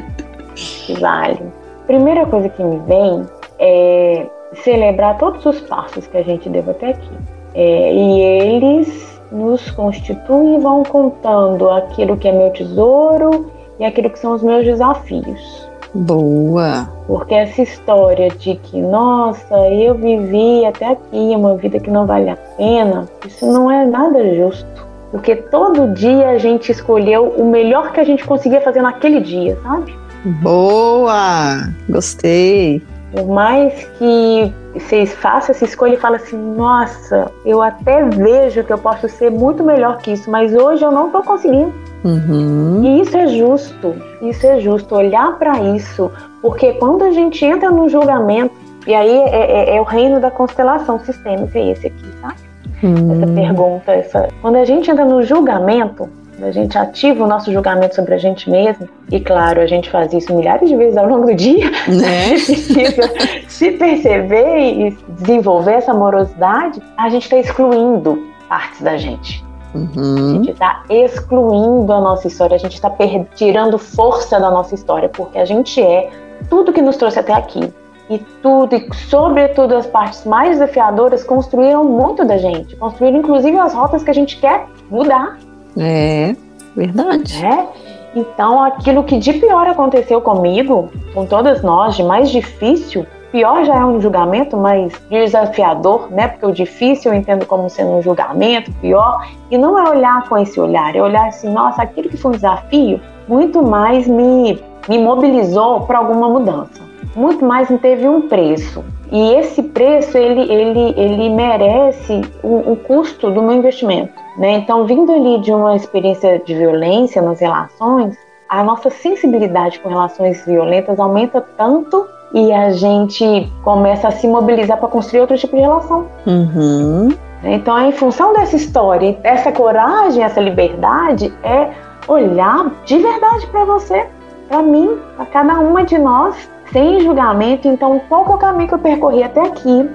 [0.53, 1.53] Acho que vale.
[1.87, 3.27] Primeira coisa que me vem
[3.59, 4.27] é
[4.63, 7.11] celebrar todos os passos que a gente deu até aqui.
[7.55, 14.11] É, e eles nos constituem e vão contando aquilo que é meu tesouro e aquilo
[14.11, 15.70] que são os meus desafios.
[15.95, 16.89] Boa!
[17.07, 22.31] Porque essa história de que, nossa, eu vivi até aqui uma vida que não vale
[22.31, 24.67] a pena, isso não é nada justo.
[25.11, 29.59] Porque todo dia a gente escolheu o melhor que a gente conseguia fazer naquele dia,
[29.63, 29.99] sabe?
[30.43, 31.73] Boa!
[31.89, 32.81] Gostei!
[33.13, 38.73] Por mais que vocês façam essa escolha e falem assim, nossa, eu até vejo que
[38.73, 41.73] eu posso ser muito melhor que isso, mas hoje eu não estou conseguindo.
[42.05, 42.83] Uhum.
[42.85, 47.71] E isso é justo, isso é justo, olhar para isso, porque quando a gente entra
[47.71, 48.55] no julgamento,
[48.87, 52.35] e aí é, é, é o reino da constelação sistêmica, esse aqui, sabe?
[52.83, 53.13] Uhum.
[53.13, 54.29] Essa pergunta, essa...
[54.41, 56.09] quando a gente entra no julgamento,
[56.43, 60.13] a gente ativa o nosso julgamento sobre a gente mesmo, e claro, a gente faz
[60.13, 62.31] isso milhares de vezes ao longo do dia, né?
[62.47, 63.11] precisa
[63.49, 69.45] se perceber e desenvolver essa amorosidade, a gente está excluindo partes da gente.
[69.75, 70.15] Uhum.
[70.15, 72.93] A gente está excluindo a nossa história, a gente está
[73.35, 76.11] tirando força da nossa história, porque a gente é
[76.49, 77.73] tudo que nos trouxe até aqui.
[78.09, 82.75] E tudo, e sobretudo as partes mais desafiadoras, construíram muito da gente.
[82.75, 85.39] Construíram inclusive as rotas que a gente quer mudar.
[85.77, 86.35] É,
[86.77, 87.45] verdade.
[87.45, 87.67] É?
[88.15, 93.77] Então, aquilo que de pior aconteceu comigo, com todas nós, de mais difícil, pior já
[93.77, 96.29] é um julgamento, mas desafiador, né?
[96.29, 99.27] Porque o difícil eu entendo como sendo um julgamento, pior.
[99.51, 102.35] E não é olhar com esse olhar, é olhar assim, nossa, aquilo que foi um
[102.35, 106.90] desafio, muito mais me, me mobilizou para alguma mudança.
[107.15, 108.85] Muito mais teve um preço.
[109.11, 114.13] E esse preço, ele, ele, ele merece o, o custo do meu investimento.
[114.39, 114.53] Né?
[114.53, 118.17] Então, vindo ali de uma experiência de violência nas relações,
[118.49, 124.79] a nossa sensibilidade com relações violentas aumenta tanto e a gente começa a se mobilizar
[124.79, 126.07] para construir outro tipo de relação.
[126.27, 127.09] Uhum.
[127.43, 131.71] Então, em função dessa história, essa coragem, essa liberdade, é
[132.07, 134.07] olhar de verdade para você,
[134.49, 137.69] para mim, para cada uma de nós, sem julgamento.
[137.69, 139.89] Então, qual é o caminho que eu percorri até aqui?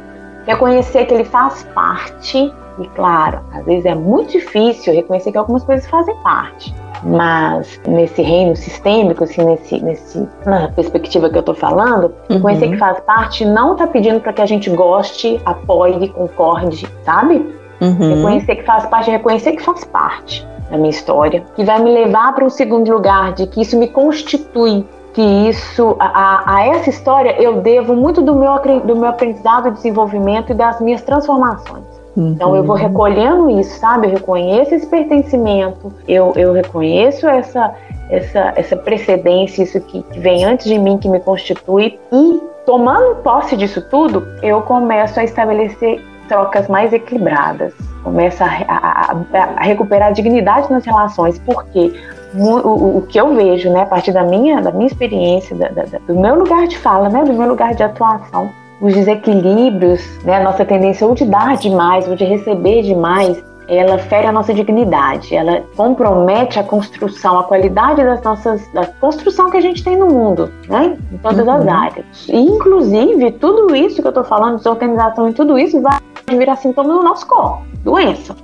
[0.46, 5.64] Reconhecer que ele faz parte e claro, às vezes é muito difícil reconhecer que algumas
[5.64, 6.76] coisas fazem parte.
[7.04, 12.38] Mas nesse reino sistêmico, assim, nesse, nesse, na perspectiva que eu tô falando, uhum.
[12.38, 17.56] reconhecer que faz parte não tá pedindo para que a gente goste, apoie, concorde, sabe?
[17.80, 18.16] Uhum.
[18.16, 22.34] Reconhecer que faz parte, reconhecer que faz parte da minha história, que vai me levar
[22.34, 27.42] para um segundo lugar, de que isso me constitui, que isso, a, a, essa história
[27.42, 28.52] eu devo muito do meu,
[28.84, 31.86] do meu aprendizado, desenvolvimento e das minhas transformações.
[32.18, 32.34] Uhum.
[32.34, 34.08] Então eu vou recolhendo isso, sabe?
[34.08, 37.74] Eu reconheço esse pertencimento, eu, eu reconheço essa,
[38.10, 43.16] essa, essa precedência, isso que, que vem antes de mim, que me constitui, e tomando
[43.22, 49.16] posse disso tudo, eu começo a estabelecer trocas mais equilibradas, começo a, a,
[49.56, 51.94] a recuperar a dignidade nas relações, porque
[52.38, 55.84] o, o, que eu vejo, né, a partir da minha, da minha experiência, da, da,
[56.08, 58.50] do meu lugar de fala, né, do meu lugar de atuação,
[58.82, 63.98] os desequilíbrios, né, a nossa tendência ou de dar demais ou de receber demais, ela
[63.98, 69.58] fere a nossa dignidade, ela compromete a construção, a qualidade das nossas, da construção que
[69.58, 71.54] a gente tem no mundo, né, em todas uhum.
[71.54, 72.28] as áreas.
[72.28, 75.98] E, inclusive, tudo isso que eu estou falando, desorganização e tudo isso vai
[76.30, 78.36] virar sintoma no nosso corpo, doença.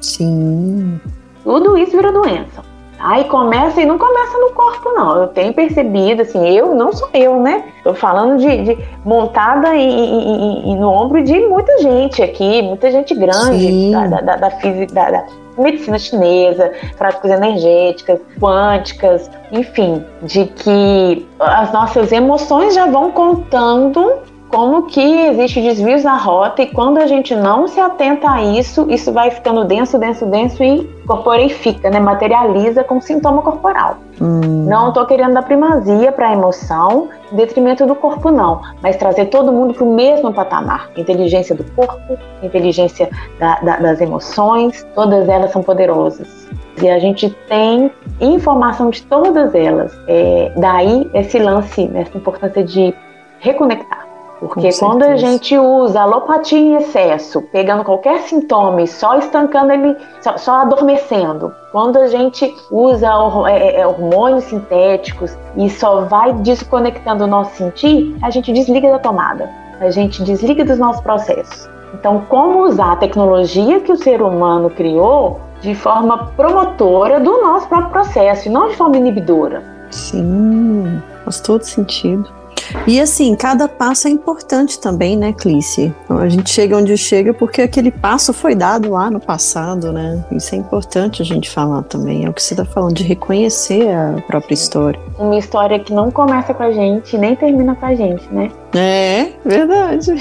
[0.00, 0.98] Sim.
[1.44, 2.69] Tudo isso vira doença.
[3.00, 5.22] Aí começa e não começa no corpo, não.
[5.22, 7.64] Eu tenho percebido, assim, eu não sou eu, né?
[7.82, 12.90] Tô falando de, de montada e, e, e, no ombro de muita gente aqui, muita
[12.90, 15.24] gente grande da, da, da, da, física, da, da
[15.56, 24.18] medicina chinesa, práticas energéticas, quânticas, enfim, de que as nossas emoções já vão contando
[24.50, 28.86] como que existe desvios na rota e quando a gente não se atenta a isso,
[28.90, 32.00] isso vai ficando denso, denso, denso e corporifica, né?
[32.00, 33.98] materializa com sintoma corporal.
[34.20, 34.66] Hum.
[34.68, 39.26] Não estou querendo dar primazia para a emoção em detrimento do corpo, não, mas trazer
[39.26, 40.90] todo mundo para o mesmo patamar.
[40.96, 46.48] Inteligência do corpo, inteligência da, da, das emoções, todas elas são poderosas.
[46.82, 47.90] E a gente tem
[48.20, 49.96] informação de todas elas.
[50.08, 52.94] É, daí esse lance, essa importância de
[53.38, 54.09] reconectar
[54.40, 59.94] Porque quando a gente usa alopatia em excesso, pegando qualquer sintoma e só estancando ele,
[60.22, 63.06] só, só adormecendo, quando a gente usa
[63.48, 68.98] é, é, hormônios sintéticos e só vai desconectando o nosso sentir, a gente desliga da
[68.98, 71.68] tomada, a gente desliga dos nossos processos.
[71.92, 77.68] Então, como usar a tecnologia que o ser humano criou de forma promotora do nosso
[77.68, 79.62] próprio processo e não de forma inibidora?
[79.90, 82.39] Sim, faz todo sentido.
[82.86, 85.94] E assim, cada passo é importante também, né, Clícia?
[86.04, 90.24] Então, a gente chega onde chega porque aquele passo foi dado lá no passado, né?
[90.32, 92.24] Isso é importante a gente falar também.
[92.24, 95.00] É o que você está falando, de reconhecer a própria história.
[95.18, 98.50] Uma história que não começa com a gente, nem termina com a gente, né?
[98.74, 100.12] É, verdade.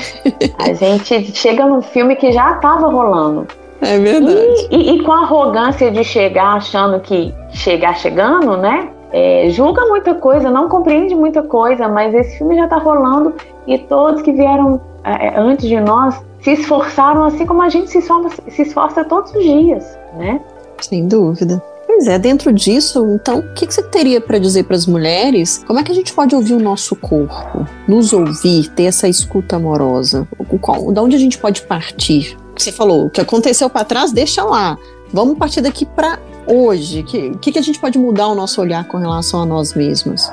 [0.58, 3.48] A gente chega num filme que já estava rolando.
[3.82, 4.68] É verdade.
[4.70, 8.90] E, e, e, com a arrogância de chegar achando que chegar chegando, né?
[9.12, 13.34] É, julga muita coisa, não compreende muita coisa, mas esse filme já está rolando
[13.66, 17.89] e todos que vieram é, é, antes de nós se esforçaram assim como a gente
[17.89, 20.39] se esforça, se esforça todos os dias, né?
[20.82, 21.62] Sem dúvida.
[21.86, 25.64] Pois é, dentro disso, então, o que, que você teria para dizer para as mulheres?
[25.66, 27.68] Como é que a gente pode ouvir o nosso corpo?
[27.88, 30.26] Nos ouvir, ter essa escuta amorosa?
[30.62, 32.38] Qual, da onde a gente pode partir?
[32.55, 34.78] Você falou, o que aconteceu para trás, deixa lá.
[35.12, 36.20] Vamos partir daqui para
[36.50, 37.02] hoje?
[37.02, 39.74] O que, que, que a gente pode mudar o nosso olhar com relação a nós
[39.74, 40.30] mesmos?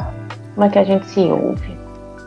[0.55, 1.77] Como é que a gente se ouve?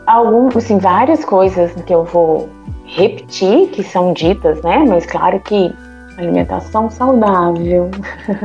[0.05, 2.49] Algum, assim, várias coisas que eu vou
[2.85, 4.85] repetir que são ditas, né?
[4.87, 5.73] Mas claro que
[6.17, 7.89] alimentação saudável,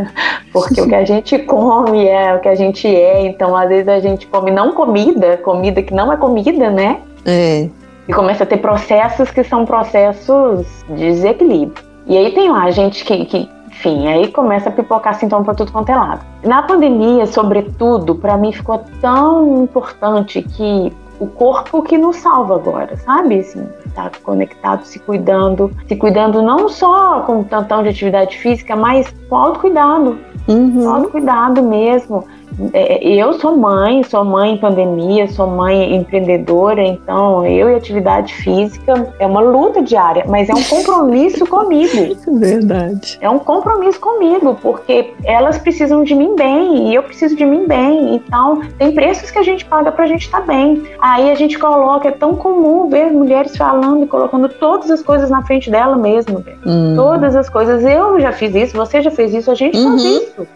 [0.52, 3.88] porque o que a gente come é o que a gente é, então às vezes
[3.88, 7.00] a gente come não comida, comida que não é comida, né?
[7.26, 7.68] É.
[8.06, 11.84] E começa a ter processos que são processos de desequilíbrio.
[12.06, 15.72] E aí tem lá gente que, que enfim, aí começa a pipocar sintoma para tudo
[15.72, 16.24] quanto é lado.
[16.44, 22.96] Na pandemia, sobretudo, para mim ficou tão importante que o corpo que nos salva agora,
[22.96, 23.40] sabe?
[23.40, 29.12] Assim, tá conectado, se cuidando, se cuidando não só com tantão de atividade física, mas
[29.28, 30.18] com autocuidado.
[30.48, 30.88] Uhum.
[30.88, 32.24] Autocuidado mesmo.
[32.72, 38.34] É, eu sou mãe, sou mãe em pandemia, sou mãe empreendedora, então eu e atividade
[38.34, 42.16] física é uma luta diária, mas é um compromisso comigo.
[42.38, 43.18] Verdade.
[43.20, 47.66] É um compromisso comigo, porque elas precisam de mim bem e eu preciso de mim
[47.66, 48.16] bem.
[48.16, 50.82] Então, tem preços que a gente paga pra gente estar tá bem.
[51.00, 55.30] Aí a gente coloca, é tão comum ver mulheres falando e colocando todas as coisas
[55.30, 56.44] na frente dela mesmo.
[56.66, 56.94] Hum.
[56.96, 57.84] Todas as coisas.
[57.84, 59.90] Eu já fiz isso, você já fez isso, a gente uhum.
[59.90, 60.46] faz isso.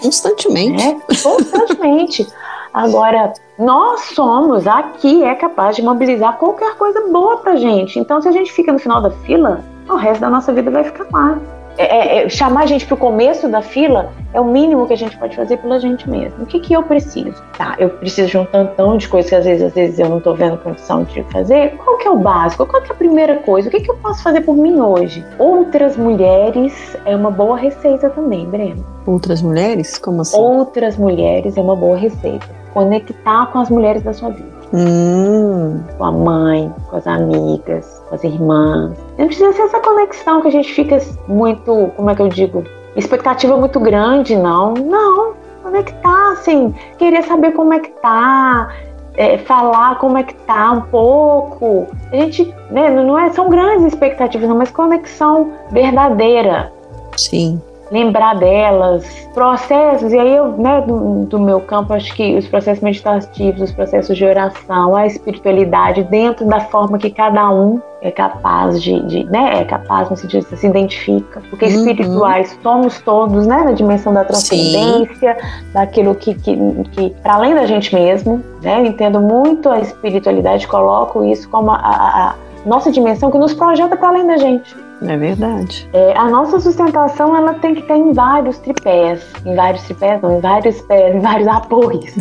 [0.00, 0.82] Constantemente.
[0.82, 2.26] É, constantemente.
[2.72, 7.98] Agora, nós somos, aqui é capaz de mobilizar qualquer coisa boa pra gente.
[7.98, 10.82] Então, se a gente fica no final da fila, o resto da nossa vida vai
[10.82, 11.38] ficar lá.
[11.76, 14.92] É, é, é, chamar a gente para o começo da fila é o mínimo que
[14.92, 16.44] a gente pode fazer pela gente mesmo.
[16.44, 17.42] O que, que eu preciso?
[17.56, 20.18] Tá, eu preciso de um tantão de coisas que às vezes, às vezes eu não
[20.18, 21.76] estou vendo condição de fazer.
[21.76, 22.64] Qual que é o básico?
[22.66, 23.68] Qual que é a primeira coisa?
[23.68, 25.24] O que, que eu posso fazer por mim hoje?
[25.38, 28.84] Outras mulheres é uma boa receita também, Breno.
[29.06, 29.98] Outras mulheres?
[29.98, 30.38] Como assim?
[30.38, 32.46] Outras mulheres é uma boa receita.
[32.72, 34.54] Conectar com as mulheres da sua vida.
[34.72, 35.80] Hum.
[35.96, 38.92] Com a mãe, com as amigas, com as irmãs.
[39.18, 40.98] Não precisa ser essa conexão que a gente fica
[41.28, 42.64] muito, como é que eu digo,
[42.96, 44.74] expectativa muito grande, não.
[44.74, 45.34] Não.
[45.62, 48.68] Conectar, assim, querer saber como é que tá,
[49.16, 51.86] é, falar como é que tá um pouco.
[52.12, 56.72] A gente, né, não é, são grandes expectativas, não, mas conexão verdadeira.
[57.16, 57.60] Sim
[57.94, 62.82] lembrar delas, processos, e aí eu, né, do, do, meu campo, acho que os processos
[62.82, 68.82] meditativos, os processos de oração, a espiritualidade dentro da forma que cada um é capaz
[68.82, 71.70] de, de né, é capaz, no sentido de se identifica, porque uhum.
[71.70, 75.72] espirituais somos todos, né, na dimensão da transcendência, Sim.
[75.72, 76.56] daquilo que, que,
[76.90, 81.70] que para além da gente mesmo, né, eu entendo muito a espiritualidade, coloco isso como
[81.70, 82.34] a, a, a
[82.66, 84.83] nossa dimensão que nos projeta para além da gente.
[85.06, 85.88] É verdade.
[85.92, 90.38] É, a nossa sustentação ela tem que ter em vários tripés, em vários tripés, não,
[90.38, 92.12] em vários pés, em vários apoios.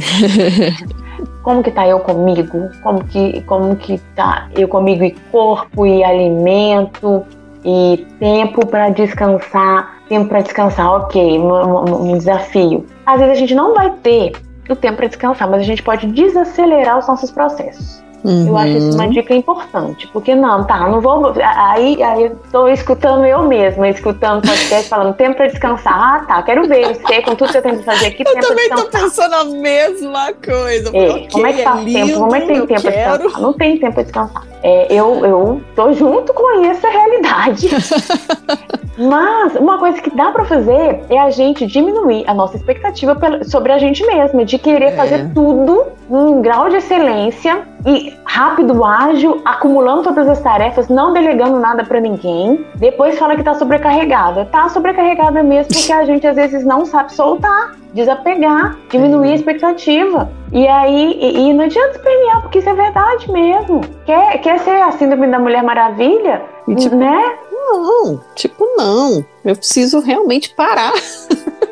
[1.42, 2.70] como que tá eu comigo?
[2.82, 7.24] Como que como que tá eu comigo e corpo e alimento
[7.64, 12.86] e tempo para descansar, tempo para descansar, ok, um, um desafio.
[13.06, 14.34] Às vezes a gente não vai ter
[14.70, 18.03] o tempo para descansar, mas a gente pode desacelerar os nossos processos.
[18.24, 18.48] Uhum.
[18.48, 19.10] Eu acho isso uma uhum.
[19.10, 21.34] dica importante, porque não, tá, não vou.
[21.42, 25.94] Aí, aí eu tô escutando eu mesma, escutando podcast, falando tempo pra descansar.
[25.94, 28.24] Ah, tá, quero ver você com tudo que eu tenho que fazer aqui.
[28.34, 30.90] Eu também tô pensando a mesma coisa.
[30.94, 32.20] É, okay, como é que tá é lindo, tempo?
[32.20, 32.82] Como é que tem tempo quero.
[32.82, 33.42] pra descansar?
[33.42, 34.44] Não tem tempo pra descansar.
[34.64, 37.68] É, eu, eu tô junto com essa realidade.
[38.98, 43.74] Mas uma coisa que dá para fazer é a gente diminuir a nossa expectativa sobre
[43.74, 44.96] a gente mesma, de querer é.
[44.96, 51.60] fazer tudo num grau de excelência e rápido, ágil, acumulando todas as tarefas, não delegando
[51.60, 52.66] nada para ninguém.
[52.76, 54.46] Depois fala que tá sobrecarregada.
[54.46, 60.32] Tá sobrecarregada mesmo porque a gente às vezes não sabe soltar, desapegar, diminuir a expectativa.
[60.52, 63.82] E aí, e, e não adianta espernear, porque isso é verdade mesmo.
[64.06, 66.42] Quer, quer ser a síndrome da Mulher Maravilha?
[66.68, 67.38] E, tipo, né?
[67.52, 69.26] Não, tipo, não.
[69.44, 70.94] Eu preciso realmente parar.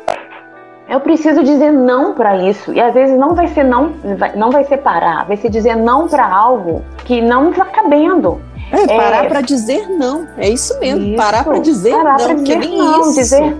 [0.92, 2.70] Eu preciso dizer não para isso.
[2.70, 3.94] E às vezes não vai ser não,
[4.36, 8.38] não vai ser parar, vai ser dizer não para algo que não está cabendo.
[8.70, 10.28] É, parar é, para dizer não.
[10.36, 11.02] É isso mesmo.
[11.02, 12.26] Isso, parar para dizer parar não.
[12.26, 13.14] Pra dizer não, isso.
[13.14, 13.56] dizer.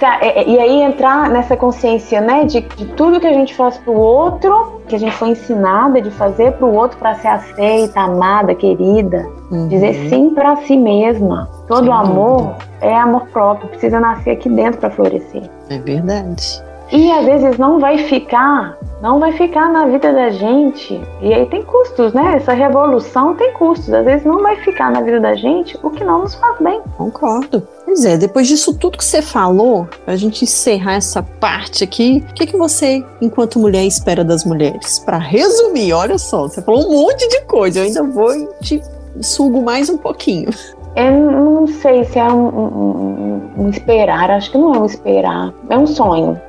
[0.00, 3.54] Tá, é, é, e aí entrar nessa consciência, né, de, de tudo que a gente
[3.54, 8.00] faz pro outro, que a gente foi ensinada de fazer pro outro para ser aceita,
[8.00, 9.24] amada, querida.
[9.48, 9.68] Uhum.
[9.68, 11.48] Dizer sim para si mesma.
[11.68, 15.48] Todo sim, amor é amor próprio, precisa nascer aqui dentro para florescer.
[15.70, 16.63] É verdade.
[16.92, 21.00] E às vezes não vai ficar, não vai ficar na vida da gente.
[21.20, 22.36] E aí tem custos, né?
[22.36, 23.92] Essa revolução tem custos.
[23.92, 26.80] Às vezes não vai ficar na vida da gente o que não nos faz bem.
[26.96, 27.66] Concordo.
[27.84, 32.34] Pois é, depois disso tudo que você falou, pra gente encerrar essa parte aqui, o
[32.34, 34.98] que, que você, enquanto mulher, espera das mulheres?
[34.98, 38.82] Para resumir, olha só, você falou um monte de coisa, eu ainda vou e te
[39.20, 40.50] sugo mais um pouquinho.
[40.96, 45.52] Eu não sei se é um, um, um, esperar, acho que não é um esperar,
[45.68, 46.40] é um sonho.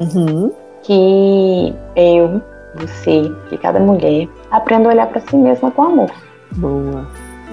[0.00, 0.52] Uhum.
[0.82, 2.40] Que eu,
[2.74, 6.10] você, que cada mulher aprenda a olhar para si mesma com amor.
[6.52, 7.06] Boa.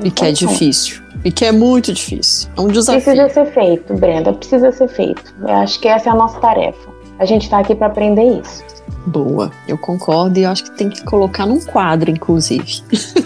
[0.04, 1.02] E que é difícil.
[1.26, 2.50] E que é muito difícil.
[2.56, 3.02] É um desafio.
[3.02, 4.32] Precisa ser feito, Brenda.
[4.34, 5.34] Precisa ser feito.
[5.42, 6.90] Eu acho que essa é a nossa tarefa.
[7.20, 8.64] A gente está aqui para aprender isso.
[9.08, 12.84] Boa, eu concordo e eu acho que tem que colocar num quadro, inclusive.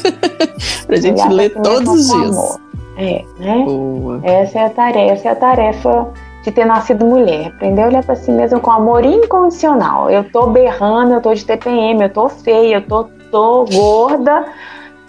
[0.87, 2.37] pra gente ler todos os dias.
[2.37, 2.61] Amor.
[2.97, 3.63] É, né?
[3.65, 4.21] Boa.
[4.23, 6.13] Essa é a tarefa, essa é a tarefa
[6.43, 7.47] de ter nascido mulher.
[7.47, 10.09] Aprender a olhar para si mesma com amor incondicional.
[10.09, 14.45] Eu tô berrando, eu tô de TPM, eu tô feia, eu tô, tô gorda,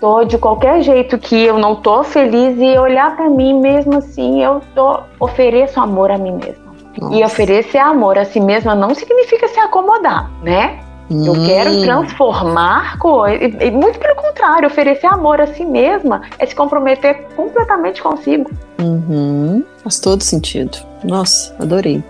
[0.01, 4.43] tô de qualquer jeito que eu não tô feliz e olhar para mim mesmo assim,
[4.43, 6.73] eu tô ofereço amor a mim mesma.
[6.99, 7.17] Nossa.
[7.17, 10.81] E oferecer amor a si mesma não significa se acomodar, né?
[11.13, 11.47] Eu hum.
[11.47, 13.55] quero transformar coisas.
[13.61, 18.51] E, muito pelo contrário, oferecer amor a si mesma é se comprometer completamente consigo.
[18.81, 19.63] Uhum.
[19.83, 20.79] Faz todo sentido.
[21.05, 22.03] Nossa, adorei.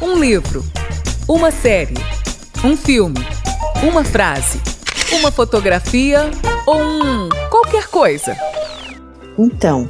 [0.00, 0.62] Um livro,
[1.28, 1.94] uma série,
[2.64, 3.20] um filme,
[3.82, 4.60] uma frase,
[5.18, 6.30] uma fotografia
[6.66, 8.36] ou um qualquer coisa.
[9.38, 9.88] Então,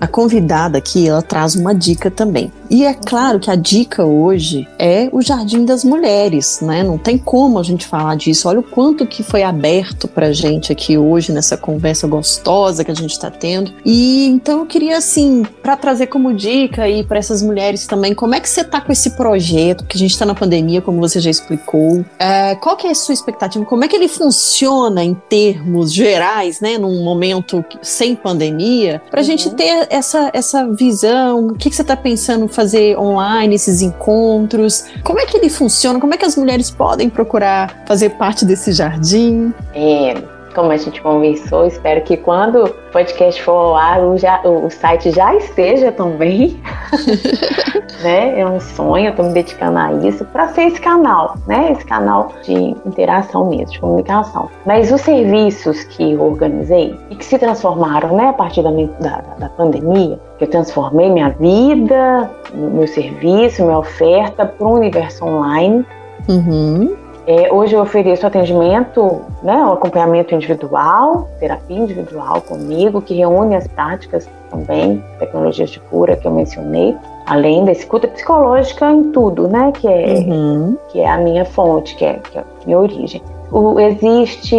[0.00, 2.52] a convidada aqui, ela traz uma dica também.
[2.70, 6.82] E é claro que a dica hoje é o Jardim das Mulheres, né?
[6.82, 8.48] Não tem como a gente falar disso.
[8.48, 12.94] Olha o quanto que foi aberto pra gente aqui hoje nessa conversa gostosa que a
[12.94, 13.72] gente está tendo.
[13.84, 18.34] E então eu queria assim, para trazer como dica aí para essas mulheres também, como
[18.34, 21.20] é que você tá com esse projeto que a gente está na pandemia, como você
[21.20, 22.04] já explicou?
[22.18, 23.64] É, qual que é a sua expectativa?
[23.64, 26.76] Como é que ele funciona em termos gerais, né?
[26.76, 29.26] Num momento sem pandemia, para a uhum.
[29.26, 31.48] gente ter essa essa visão.
[31.48, 34.84] O que, que você está pensando fazer online esses encontros?
[35.04, 36.00] Como é que ele funciona?
[36.00, 39.54] Como é que as mulheres podem procurar fazer parte desse jardim?
[39.72, 40.20] É,
[40.58, 44.68] como a gente conversou, espero que quando o podcast for ao ar, o, já, o
[44.68, 46.60] site já esteja também.
[48.02, 48.40] né?
[48.40, 51.70] É um sonho, eu estou me dedicando a isso para ser esse canal, né?
[51.70, 52.52] Esse canal de
[52.84, 54.48] interação mesmo, de comunicação.
[54.66, 59.22] Mas os serviços que eu organizei e que se transformaram, né, a partir da, da,
[59.38, 65.86] da pandemia, que eu transformei minha vida, meu serviço, minha oferta para um universo online.
[66.28, 66.96] Uhum.
[67.28, 73.68] É, hoje eu ofereço atendimento, né, um acompanhamento individual, terapia individual comigo, que reúne as
[73.68, 79.70] práticas também, tecnologias de cura que eu mencionei, além da escuta psicológica em tudo, né,
[79.72, 80.78] que é, uhum.
[80.88, 83.22] que é a minha fonte, que é, que é a minha origem.
[83.52, 84.56] O, existe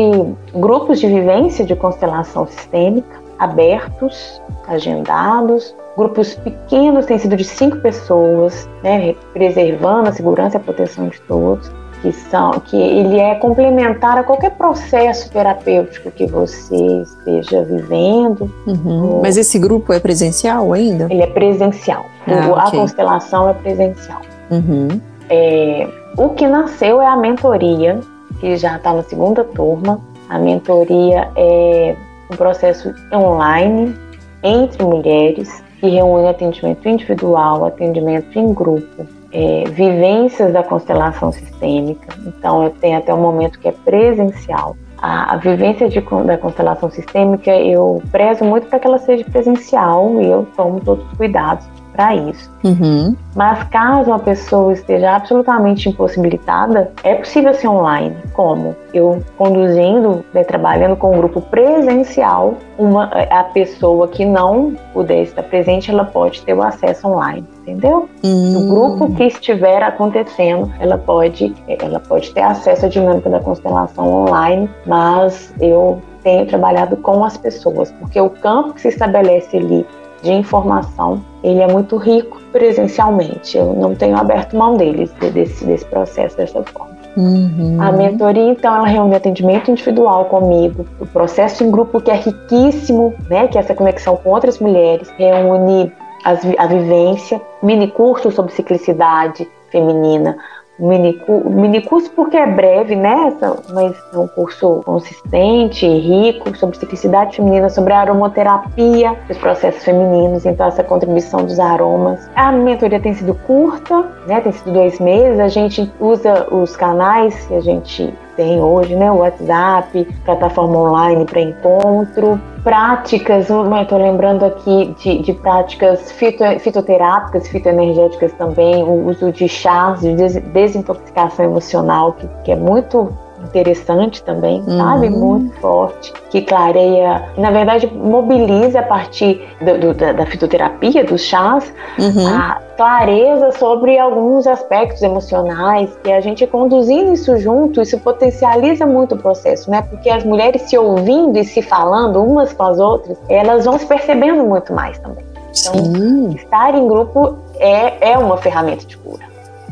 [0.53, 8.69] grupos de vivência de constelação sistêmica abertos, agendados, grupos pequenos, têm sido de cinco pessoas,
[8.83, 14.17] né, preservando a segurança e a proteção de todos que são que ele é complementar
[14.17, 18.51] a qualquer processo terapêutico que você esteja vivendo.
[18.65, 19.15] Uhum.
[19.15, 19.21] Ou...
[19.21, 21.07] Mas esse grupo é presencial ainda?
[21.09, 22.05] Ele é presencial.
[22.27, 22.79] Ah, a okay.
[22.79, 24.21] constelação é presencial.
[24.51, 24.87] Uhum.
[25.29, 25.87] É,
[26.17, 27.99] o que nasceu é a mentoria,
[28.39, 29.99] que já está na segunda turma.
[30.29, 31.95] A mentoria é
[32.31, 33.95] um processo online
[34.43, 42.07] entre mulheres que reúne atendimento individual, atendimento em grupo, é, vivências da constelação sistêmica.
[42.25, 44.75] Então, eu tenho até o um momento que é presencial.
[44.97, 50.19] A, a vivência de, da constelação sistêmica eu prezo muito para que ela seja presencial
[50.19, 51.65] e eu tomo todos os cuidados
[51.99, 52.49] para isso.
[52.63, 53.13] Uhum.
[53.35, 58.15] Mas caso uma pessoa esteja absolutamente impossibilitada, é possível ser online.
[58.31, 58.73] Como?
[58.93, 65.43] Eu conduzindo, né, trabalhando com um grupo presencial, uma, a pessoa que não puder estar
[65.43, 68.07] presente, ela pode ter o acesso online, entendeu?
[68.23, 68.57] Uhum.
[68.57, 74.07] O grupo que estiver acontecendo, ela pode, ela pode ter acesso à dinâmica da constelação
[74.07, 79.85] online, mas eu tenho trabalhado com as pessoas, porque o campo que se estabelece ali
[80.21, 83.57] de informação, ele é muito rico presencialmente.
[83.57, 86.97] Eu não tenho aberto mão deles, desse, desse processo dessa forma.
[87.17, 87.77] Uhum.
[87.81, 93.13] A mentoria, então, ela reúne atendimento individual comigo, o processo em grupo que é riquíssimo,
[93.29, 95.91] né, que é essa conexão com outras mulheres, reúne
[96.23, 100.37] as, a vivência, mini curso sobre ciclicidade feminina,
[100.79, 103.33] mini, mini curso porque é breve, né?
[103.73, 110.67] Mas é um curso consistente, rico, sobre ciclicidade feminina, sobre aromaterapia, os processos femininos, então
[110.67, 112.29] essa contribuição dos aromas.
[112.35, 114.41] A mentoria tem sido curta, né?
[114.41, 115.39] Tem sido dois meses.
[115.39, 119.11] A gente usa os canais que a gente tem hoje, né?
[119.11, 128.31] WhatsApp, plataforma online para encontro, práticas, estou lembrando aqui de, de práticas fito, fitoterápicas, fitoenergéticas
[128.33, 133.13] também, o uso de chás de desintoxicação emocional, que, que é muito
[133.43, 134.77] interessante também, uhum.
[134.77, 135.09] sabe?
[135.09, 141.21] Muito forte, que clareia, na verdade mobiliza a partir do, do, da, da, fitoterapia, dos
[141.21, 142.27] chás, uhum.
[142.27, 149.15] a clareza sobre alguns aspectos emocionais, que a gente conduzindo isso junto, isso potencializa muito
[149.15, 149.81] o processo, né?
[149.81, 153.85] Porque as mulheres se ouvindo e se falando umas com as outras, elas vão se
[153.85, 155.25] percebendo muito mais também.
[155.49, 156.29] Então, Sim.
[156.35, 159.29] estar em grupo é, é uma ferramenta de cura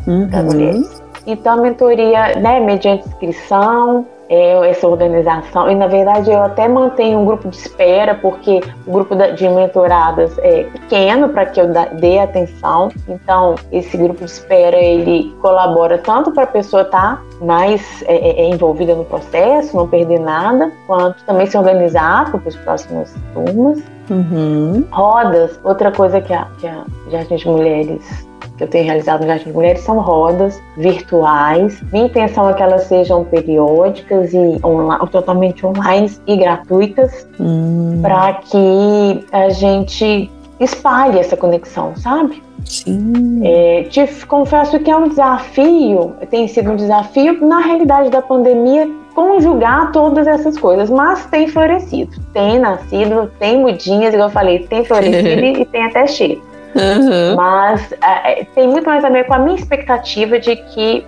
[0.08, 0.28] uhum.
[0.28, 1.02] para mulheres.
[1.28, 7.20] Então, a mentoria, né, mediante inscrição, é, essa organização, e na verdade eu até mantenho
[7.20, 12.20] um grupo de espera, porque o grupo de mentoradas é pequeno para que eu dê
[12.20, 18.02] atenção, então esse grupo de espera ele colabora tanto para a pessoa estar tá mais
[18.04, 22.56] é, é, é, envolvida no processo, não perder nada, quanto também se organizar para os
[22.58, 23.82] próximos turmas.
[24.10, 24.86] Uhum.
[24.90, 28.27] Rodas, outra coisa que a, que a Jardim de Mulheres
[28.58, 31.82] que eu tenho realizado no Jardim de Mulheres são rodas virtuais.
[31.92, 38.00] Minha intenção é que elas sejam periódicas e online, totalmente online e gratuitas, hum.
[38.02, 40.30] para que a gente
[40.60, 42.42] espalhe essa conexão, sabe?
[42.66, 43.42] Sim.
[43.44, 48.90] É, te confesso que é um desafio, tem sido um desafio na realidade da pandemia
[49.16, 54.84] conjugar todas essas coisas, mas tem florescido, tem nascido, tem mudinhas, igual eu falei, tem
[54.86, 56.42] florescido e tem até cheiro.
[56.76, 57.36] Uhum.
[57.36, 61.06] Mas é, tem muito mais a ver com a minha expectativa de que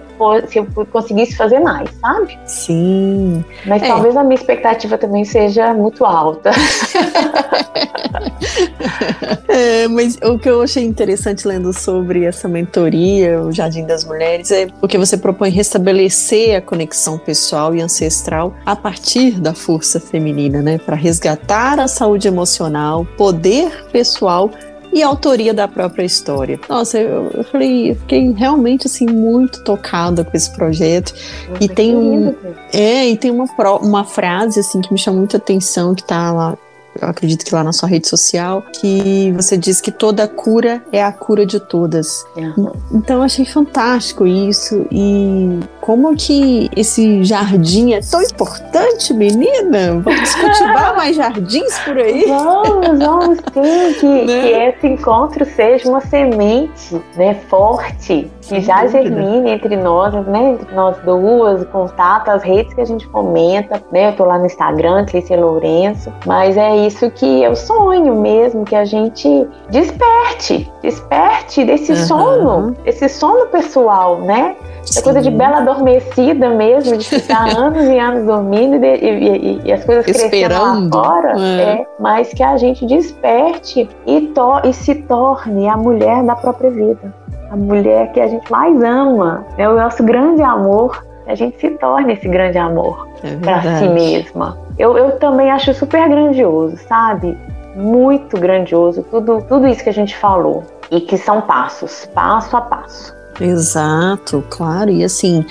[0.48, 2.38] se eu conseguisse fazer mais, sabe?
[2.46, 3.44] Sim.
[3.66, 3.88] Mas é.
[3.88, 6.52] talvez a minha expectativa também seja muito alta.
[9.48, 14.52] é, mas o que eu achei interessante lendo sobre essa mentoria, o Jardim das Mulheres,
[14.52, 20.62] é porque você propõe restabelecer a conexão pessoal e ancestral a partir da força feminina,
[20.62, 20.78] né?
[20.78, 24.52] Para resgatar a saúde emocional, poder pessoal
[24.92, 26.60] e autoria da própria história.
[26.68, 31.14] Nossa, eu, eu falei, eu fiquei realmente assim muito tocada com esse projeto.
[31.50, 32.36] Nossa, e tem um,
[32.74, 33.46] é, e tem uma,
[33.82, 36.58] uma frase assim que me chama muita atenção que tá lá
[37.02, 41.12] acredito que lá na sua rede social, que você diz que toda cura é a
[41.12, 42.26] cura de todas.
[42.36, 42.72] Uhum.
[42.92, 44.86] Então eu achei fantástico isso.
[44.92, 50.00] E como que esse jardim é tão importante, menina?
[50.02, 52.26] Vamos cultivar mais jardins por aí?
[52.28, 54.42] Vamos, vamos sim, que, Né?
[54.42, 60.52] que esse encontro seja uma semente né, forte, que Sem já germine entre nós, né,
[60.54, 64.10] entre nós duas, contato, as redes que a gente comenta, né?
[64.10, 68.76] Eu tô lá no Instagram, Clícia Lourenço, mas é isso que eu sonho mesmo, que
[68.76, 72.06] a gente desperte, desperte desse Aham.
[72.06, 74.56] sono, esse sono pessoal, né?
[74.98, 79.62] É coisa de bela adormecida mesmo, de ficar anos e anos dormindo e, e- e-
[79.66, 80.96] e as coisas crescendo Esperando.
[80.98, 81.34] lá fora.
[81.40, 81.62] É.
[81.62, 86.72] É, mas que a gente desperte e, to- e se torne a mulher da própria
[86.72, 87.14] vida.
[87.50, 89.46] A mulher que a gente mais ama.
[89.58, 91.04] É o nosso grande amor.
[91.28, 94.58] A gente se torne esse grande amor É para si mesma.
[94.78, 97.38] Eu, eu também acho super grandioso, sabe?
[97.76, 100.64] Muito grandioso tudo, tudo isso que a gente falou.
[100.90, 103.16] E que são passos, passo a passo.
[103.40, 104.90] Exato, claro.
[104.90, 105.46] E assim,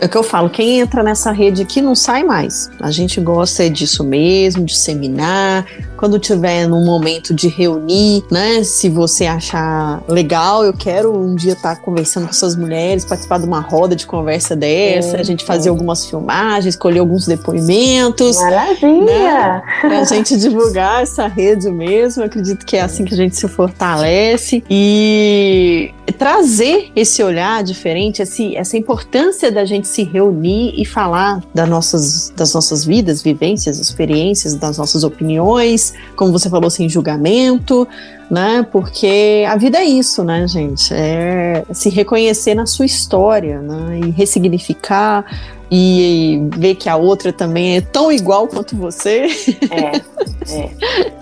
[0.00, 2.70] é o que eu falo, quem entra nessa rede aqui não sai mais.
[2.80, 5.66] A gente gosta é disso mesmo, disseminar,
[5.96, 8.62] quando tiver num momento de reunir, né?
[8.62, 13.38] Se você achar legal, eu quero um dia estar tá conversando com essas mulheres, participar
[13.38, 18.36] de uma roda de conversa dessa, a gente fazer algumas filmagens, escolher alguns depoimentos.
[18.36, 19.04] Maravilha!
[19.04, 19.62] Né?
[19.80, 22.22] Pra gente divulgar essa rede mesmo.
[22.22, 24.62] Eu acredito que é assim que a gente se fortalece.
[24.68, 31.68] E trazer esse olhar diferente, esse, essa importância da gente se reunir e falar das
[31.68, 37.86] nossas, das nossas vidas, vivências, experiências, das nossas opiniões, como você falou, sem julgamento,
[38.30, 38.66] né?
[38.70, 40.92] Porque a vida é isso, né, gente?
[40.92, 44.00] É se reconhecer na sua história, né?
[44.04, 45.24] E ressignificar
[45.70, 49.26] e ver que a outra também é tão igual quanto você.
[49.70, 49.96] É,
[50.54, 50.70] é.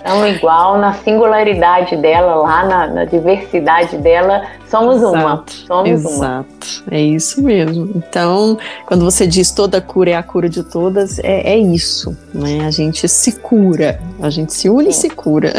[0.04, 5.44] tão igual na singularidade dela, lá na, na diversidade dela, somos exato, uma.
[5.66, 6.46] Somos exato, uma.
[6.90, 7.90] é isso mesmo.
[7.94, 12.66] Então, quando você diz toda cura é a cura de todas, é, é isso, né?
[12.66, 14.90] A gente se cura, a gente se une Sim.
[14.90, 15.52] e se cura.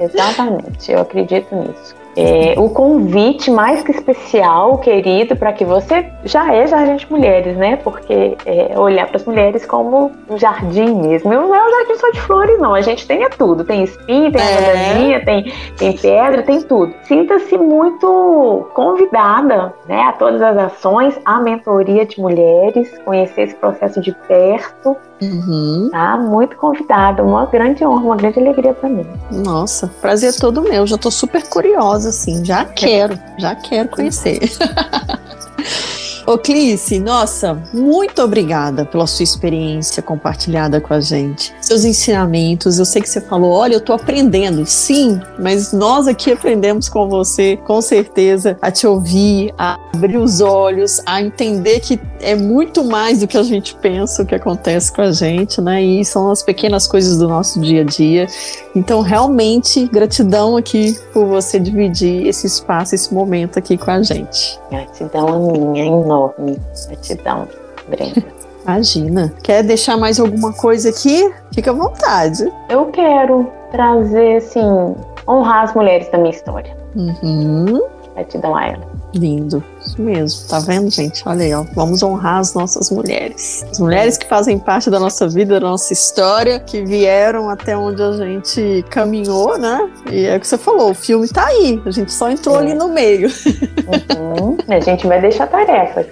[0.00, 6.52] Exatamente, eu acredito nisso é, o convite mais que especial, querido, para que você já
[6.54, 7.76] é Jardim de Mulheres, né?
[7.76, 11.32] Porque é, olhar para as mulheres como um jardim mesmo.
[11.32, 12.74] Não é um jardim só de flores, não.
[12.74, 13.64] A gente tem é tudo.
[13.64, 15.20] Tem espinho, tem é.
[15.20, 16.94] tem, tem pedra, tem tudo.
[17.04, 24.00] Sinta-se muito convidada né, a todas as ações, a mentoria de mulheres, conhecer esse processo
[24.00, 24.96] de perto.
[25.22, 25.88] Uhum.
[25.90, 26.16] Tá?
[26.16, 29.06] Muito convidada, uma grande honra, uma grande alegria para mim.
[29.30, 30.86] Nossa, prazer é todo meu.
[30.86, 32.44] Já tô super curiosa, assim.
[32.44, 34.40] Já quero, já quero conhecer.
[36.26, 41.54] Ô, Clice, nossa, muito obrigada pela sua experiência compartilhada com a gente.
[41.60, 44.64] Seus ensinamentos, eu sei que você falou, olha, eu tô aprendendo.
[44.64, 50.40] Sim, mas nós aqui aprendemos com você, com certeza, a te ouvir, a abrir os
[50.40, 54.90] olhos, a entender que é muito mais do que a gente pensa o que acontece
[54.90, 55.82] com a gente, né?
[55.82, 58.26] E são as pequenas coisas do nosso dia a dia.
[58.74, 64.58] Então, realmente, gratidão aqui por você dividir esse espaço, esse momento aqui com a gente.
[64.70, 65.84] Gratidão minha,
[66.14, 66.58] enorme.
[66.86, 67.48] Gratidão,
[67.88, 68.22] Brenda.
[68.64, 69.32] Imagina.
[69.42, 71.30] Quer deixar mais alguma coisa aqui?
[71.52, 72.50] Fica à vontade.
[72.68, 74.96] Eu quero trazer, assim,
[75.28, 76.74] honrar as mulheres da minha história.
[76.96, 77.82] Uhum.
[78.14, 78.93] Gratidão a ela.
[79.14, 80.48] Lindo, isso mesmo.
[80.48, 81.22] Tá vendo, gente?
[81.26, 81.64] Olha aí, ó.
[81.74, 83.64] Vamos honrar as nossas mulheres.
[83.70, 88.02] As mulheres que fazem parte da nossa vida, da nossa história, que vieram até onde
[88.02, 89.88] a gente caminhou, né?
[90.10, 91.80] E é o que você falou, o filme tá aí.
[91.86, 92.58] A gente só entrou é.
[92.60, 93.28] ali no meio.
[93.28, 94.56] Uhum.
[94.68, 96.06] A gente vai deixar tarefas,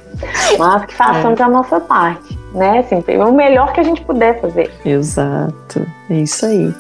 [0.59, 1.43] mas que façamos é.
[1.43, 2.79] a nossa parte, né?
[2.79, 4.71] Assim, o melhor que a gente puder fazer.
[4.85, 5.87] Exato.
[6.09, 6.73] É isso aí.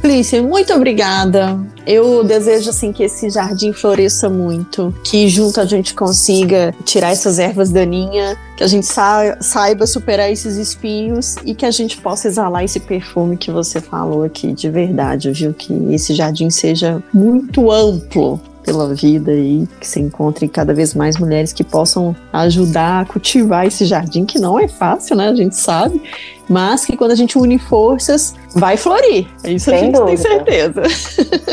[0.00, 1.60] Felice, muito obrigada.
[1.86, 7.38] Eu desejo assim que esse jardim floresça muito, que junto a gente consiga tirar essas
[7.38, 12.28] ervas daninhas, que a gente sa saiba superar esses espinhos e que a gente possa
[12.28, 15.52] exalar esse perfume que você falou aqui de verdade, viu?
[15.52, 18.40] Que esse jardim seja muito amplo
[18.70, 23.66] pela vida e que se encontrem cada vez mais mulheres que possam ajudar a cultivar
[23.66, 25.28] esse jardim, que não é fácil, né?
[25.28, 26.00] A gente sabe,
[26.48, 29.26] mas que quando a gente une forças, vai florir.
[29.44, 30.06] Isso Sem a gente dúvida.
[30.06, 30.82] tem certeza.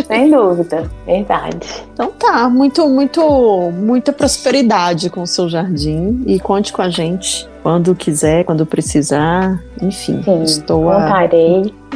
[0.05, 1.67] Sem dúvida, verdade.
[1.91, 7.49] Então tá, muito, muito, muita prosperidade com o seu jardim e conte com a gente
[7.63, 11.27] quando quiser, quando precisar, enfim, Sim, estou à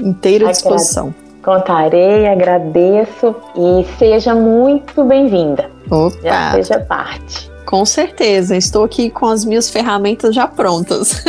[0.02, 1.14] inteira disposição.
[1.43, 5.72] Contarei, agradeço e seja muito bem-vinda.
[5.89, 6.15] Opa!
[6.22, 7.49] Já seja parte.
[7.65, 11.23] Com certeza, estou aqui com as minhas ferramentas já prontas.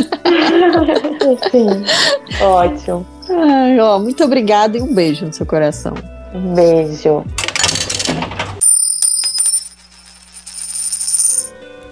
[1.50, 1.66] Sim,
[2.42, 3.06] ótimo.
[3.30, 5.94] Ai, ó, muito obrigada e um beijo no seu coração.
[6.34, 7.24] Um beijo.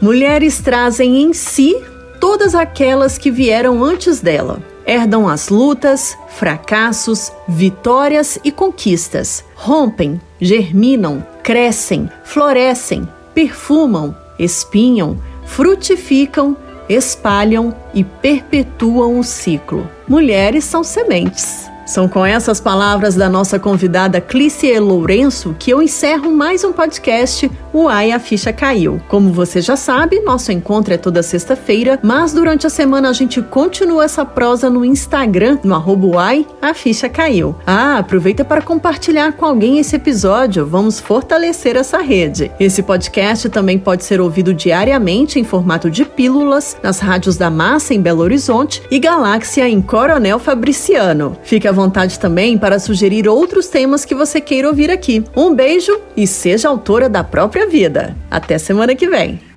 [0.00, 1.74] Mulheres trazem em si
[2.20, 4.58] todas aquelas que vieram antes dela.
[4.86, 9.44] Herdam as lutas, fracassos, vitórias e conquistas.
[9.54, 16.56] Rompem, germinam, crescem, florescem, perfumam, espinham, frutificam,
[16.88, 19.86] espalham e perpetuam o ciclo.
[20.08, 21.69] Mulheres são sementes.
[21.86, 27.50] São com essas palavras da nossa convidada Clícia Lourenço que eu encerro mais um podcast
[27.72, 29.00] O Ai a Ficha Caiu.
[29.08, 33.42] Como você já sabe, nosso encontro é toda sexta-feira, mas durante a semana a gente
[33.42, 37.56] continua essa prosa no Instagram, no arroba Uai, a Ficha Caiu.
[37.66, 42.52] Ah, aproveita para compartilhar com alguém esse episódio, vamos fortalecer essa rede.
[42.60, 47.94] Esse podcast também pode ser ouvido diariamente em formato de pílulas nas rádios da Massa
[47.94, 51.36] em Belo Horizonte e Galáxia em Coronel Fabriciano.
[51.42, 55.24] Fique à vontade também para sugerir outros temas que você queira ouvir aqui.
[55.36, 58.16] Um beijo e seja autora da própria vida.
[58.30, 59.49] Até semana que vem.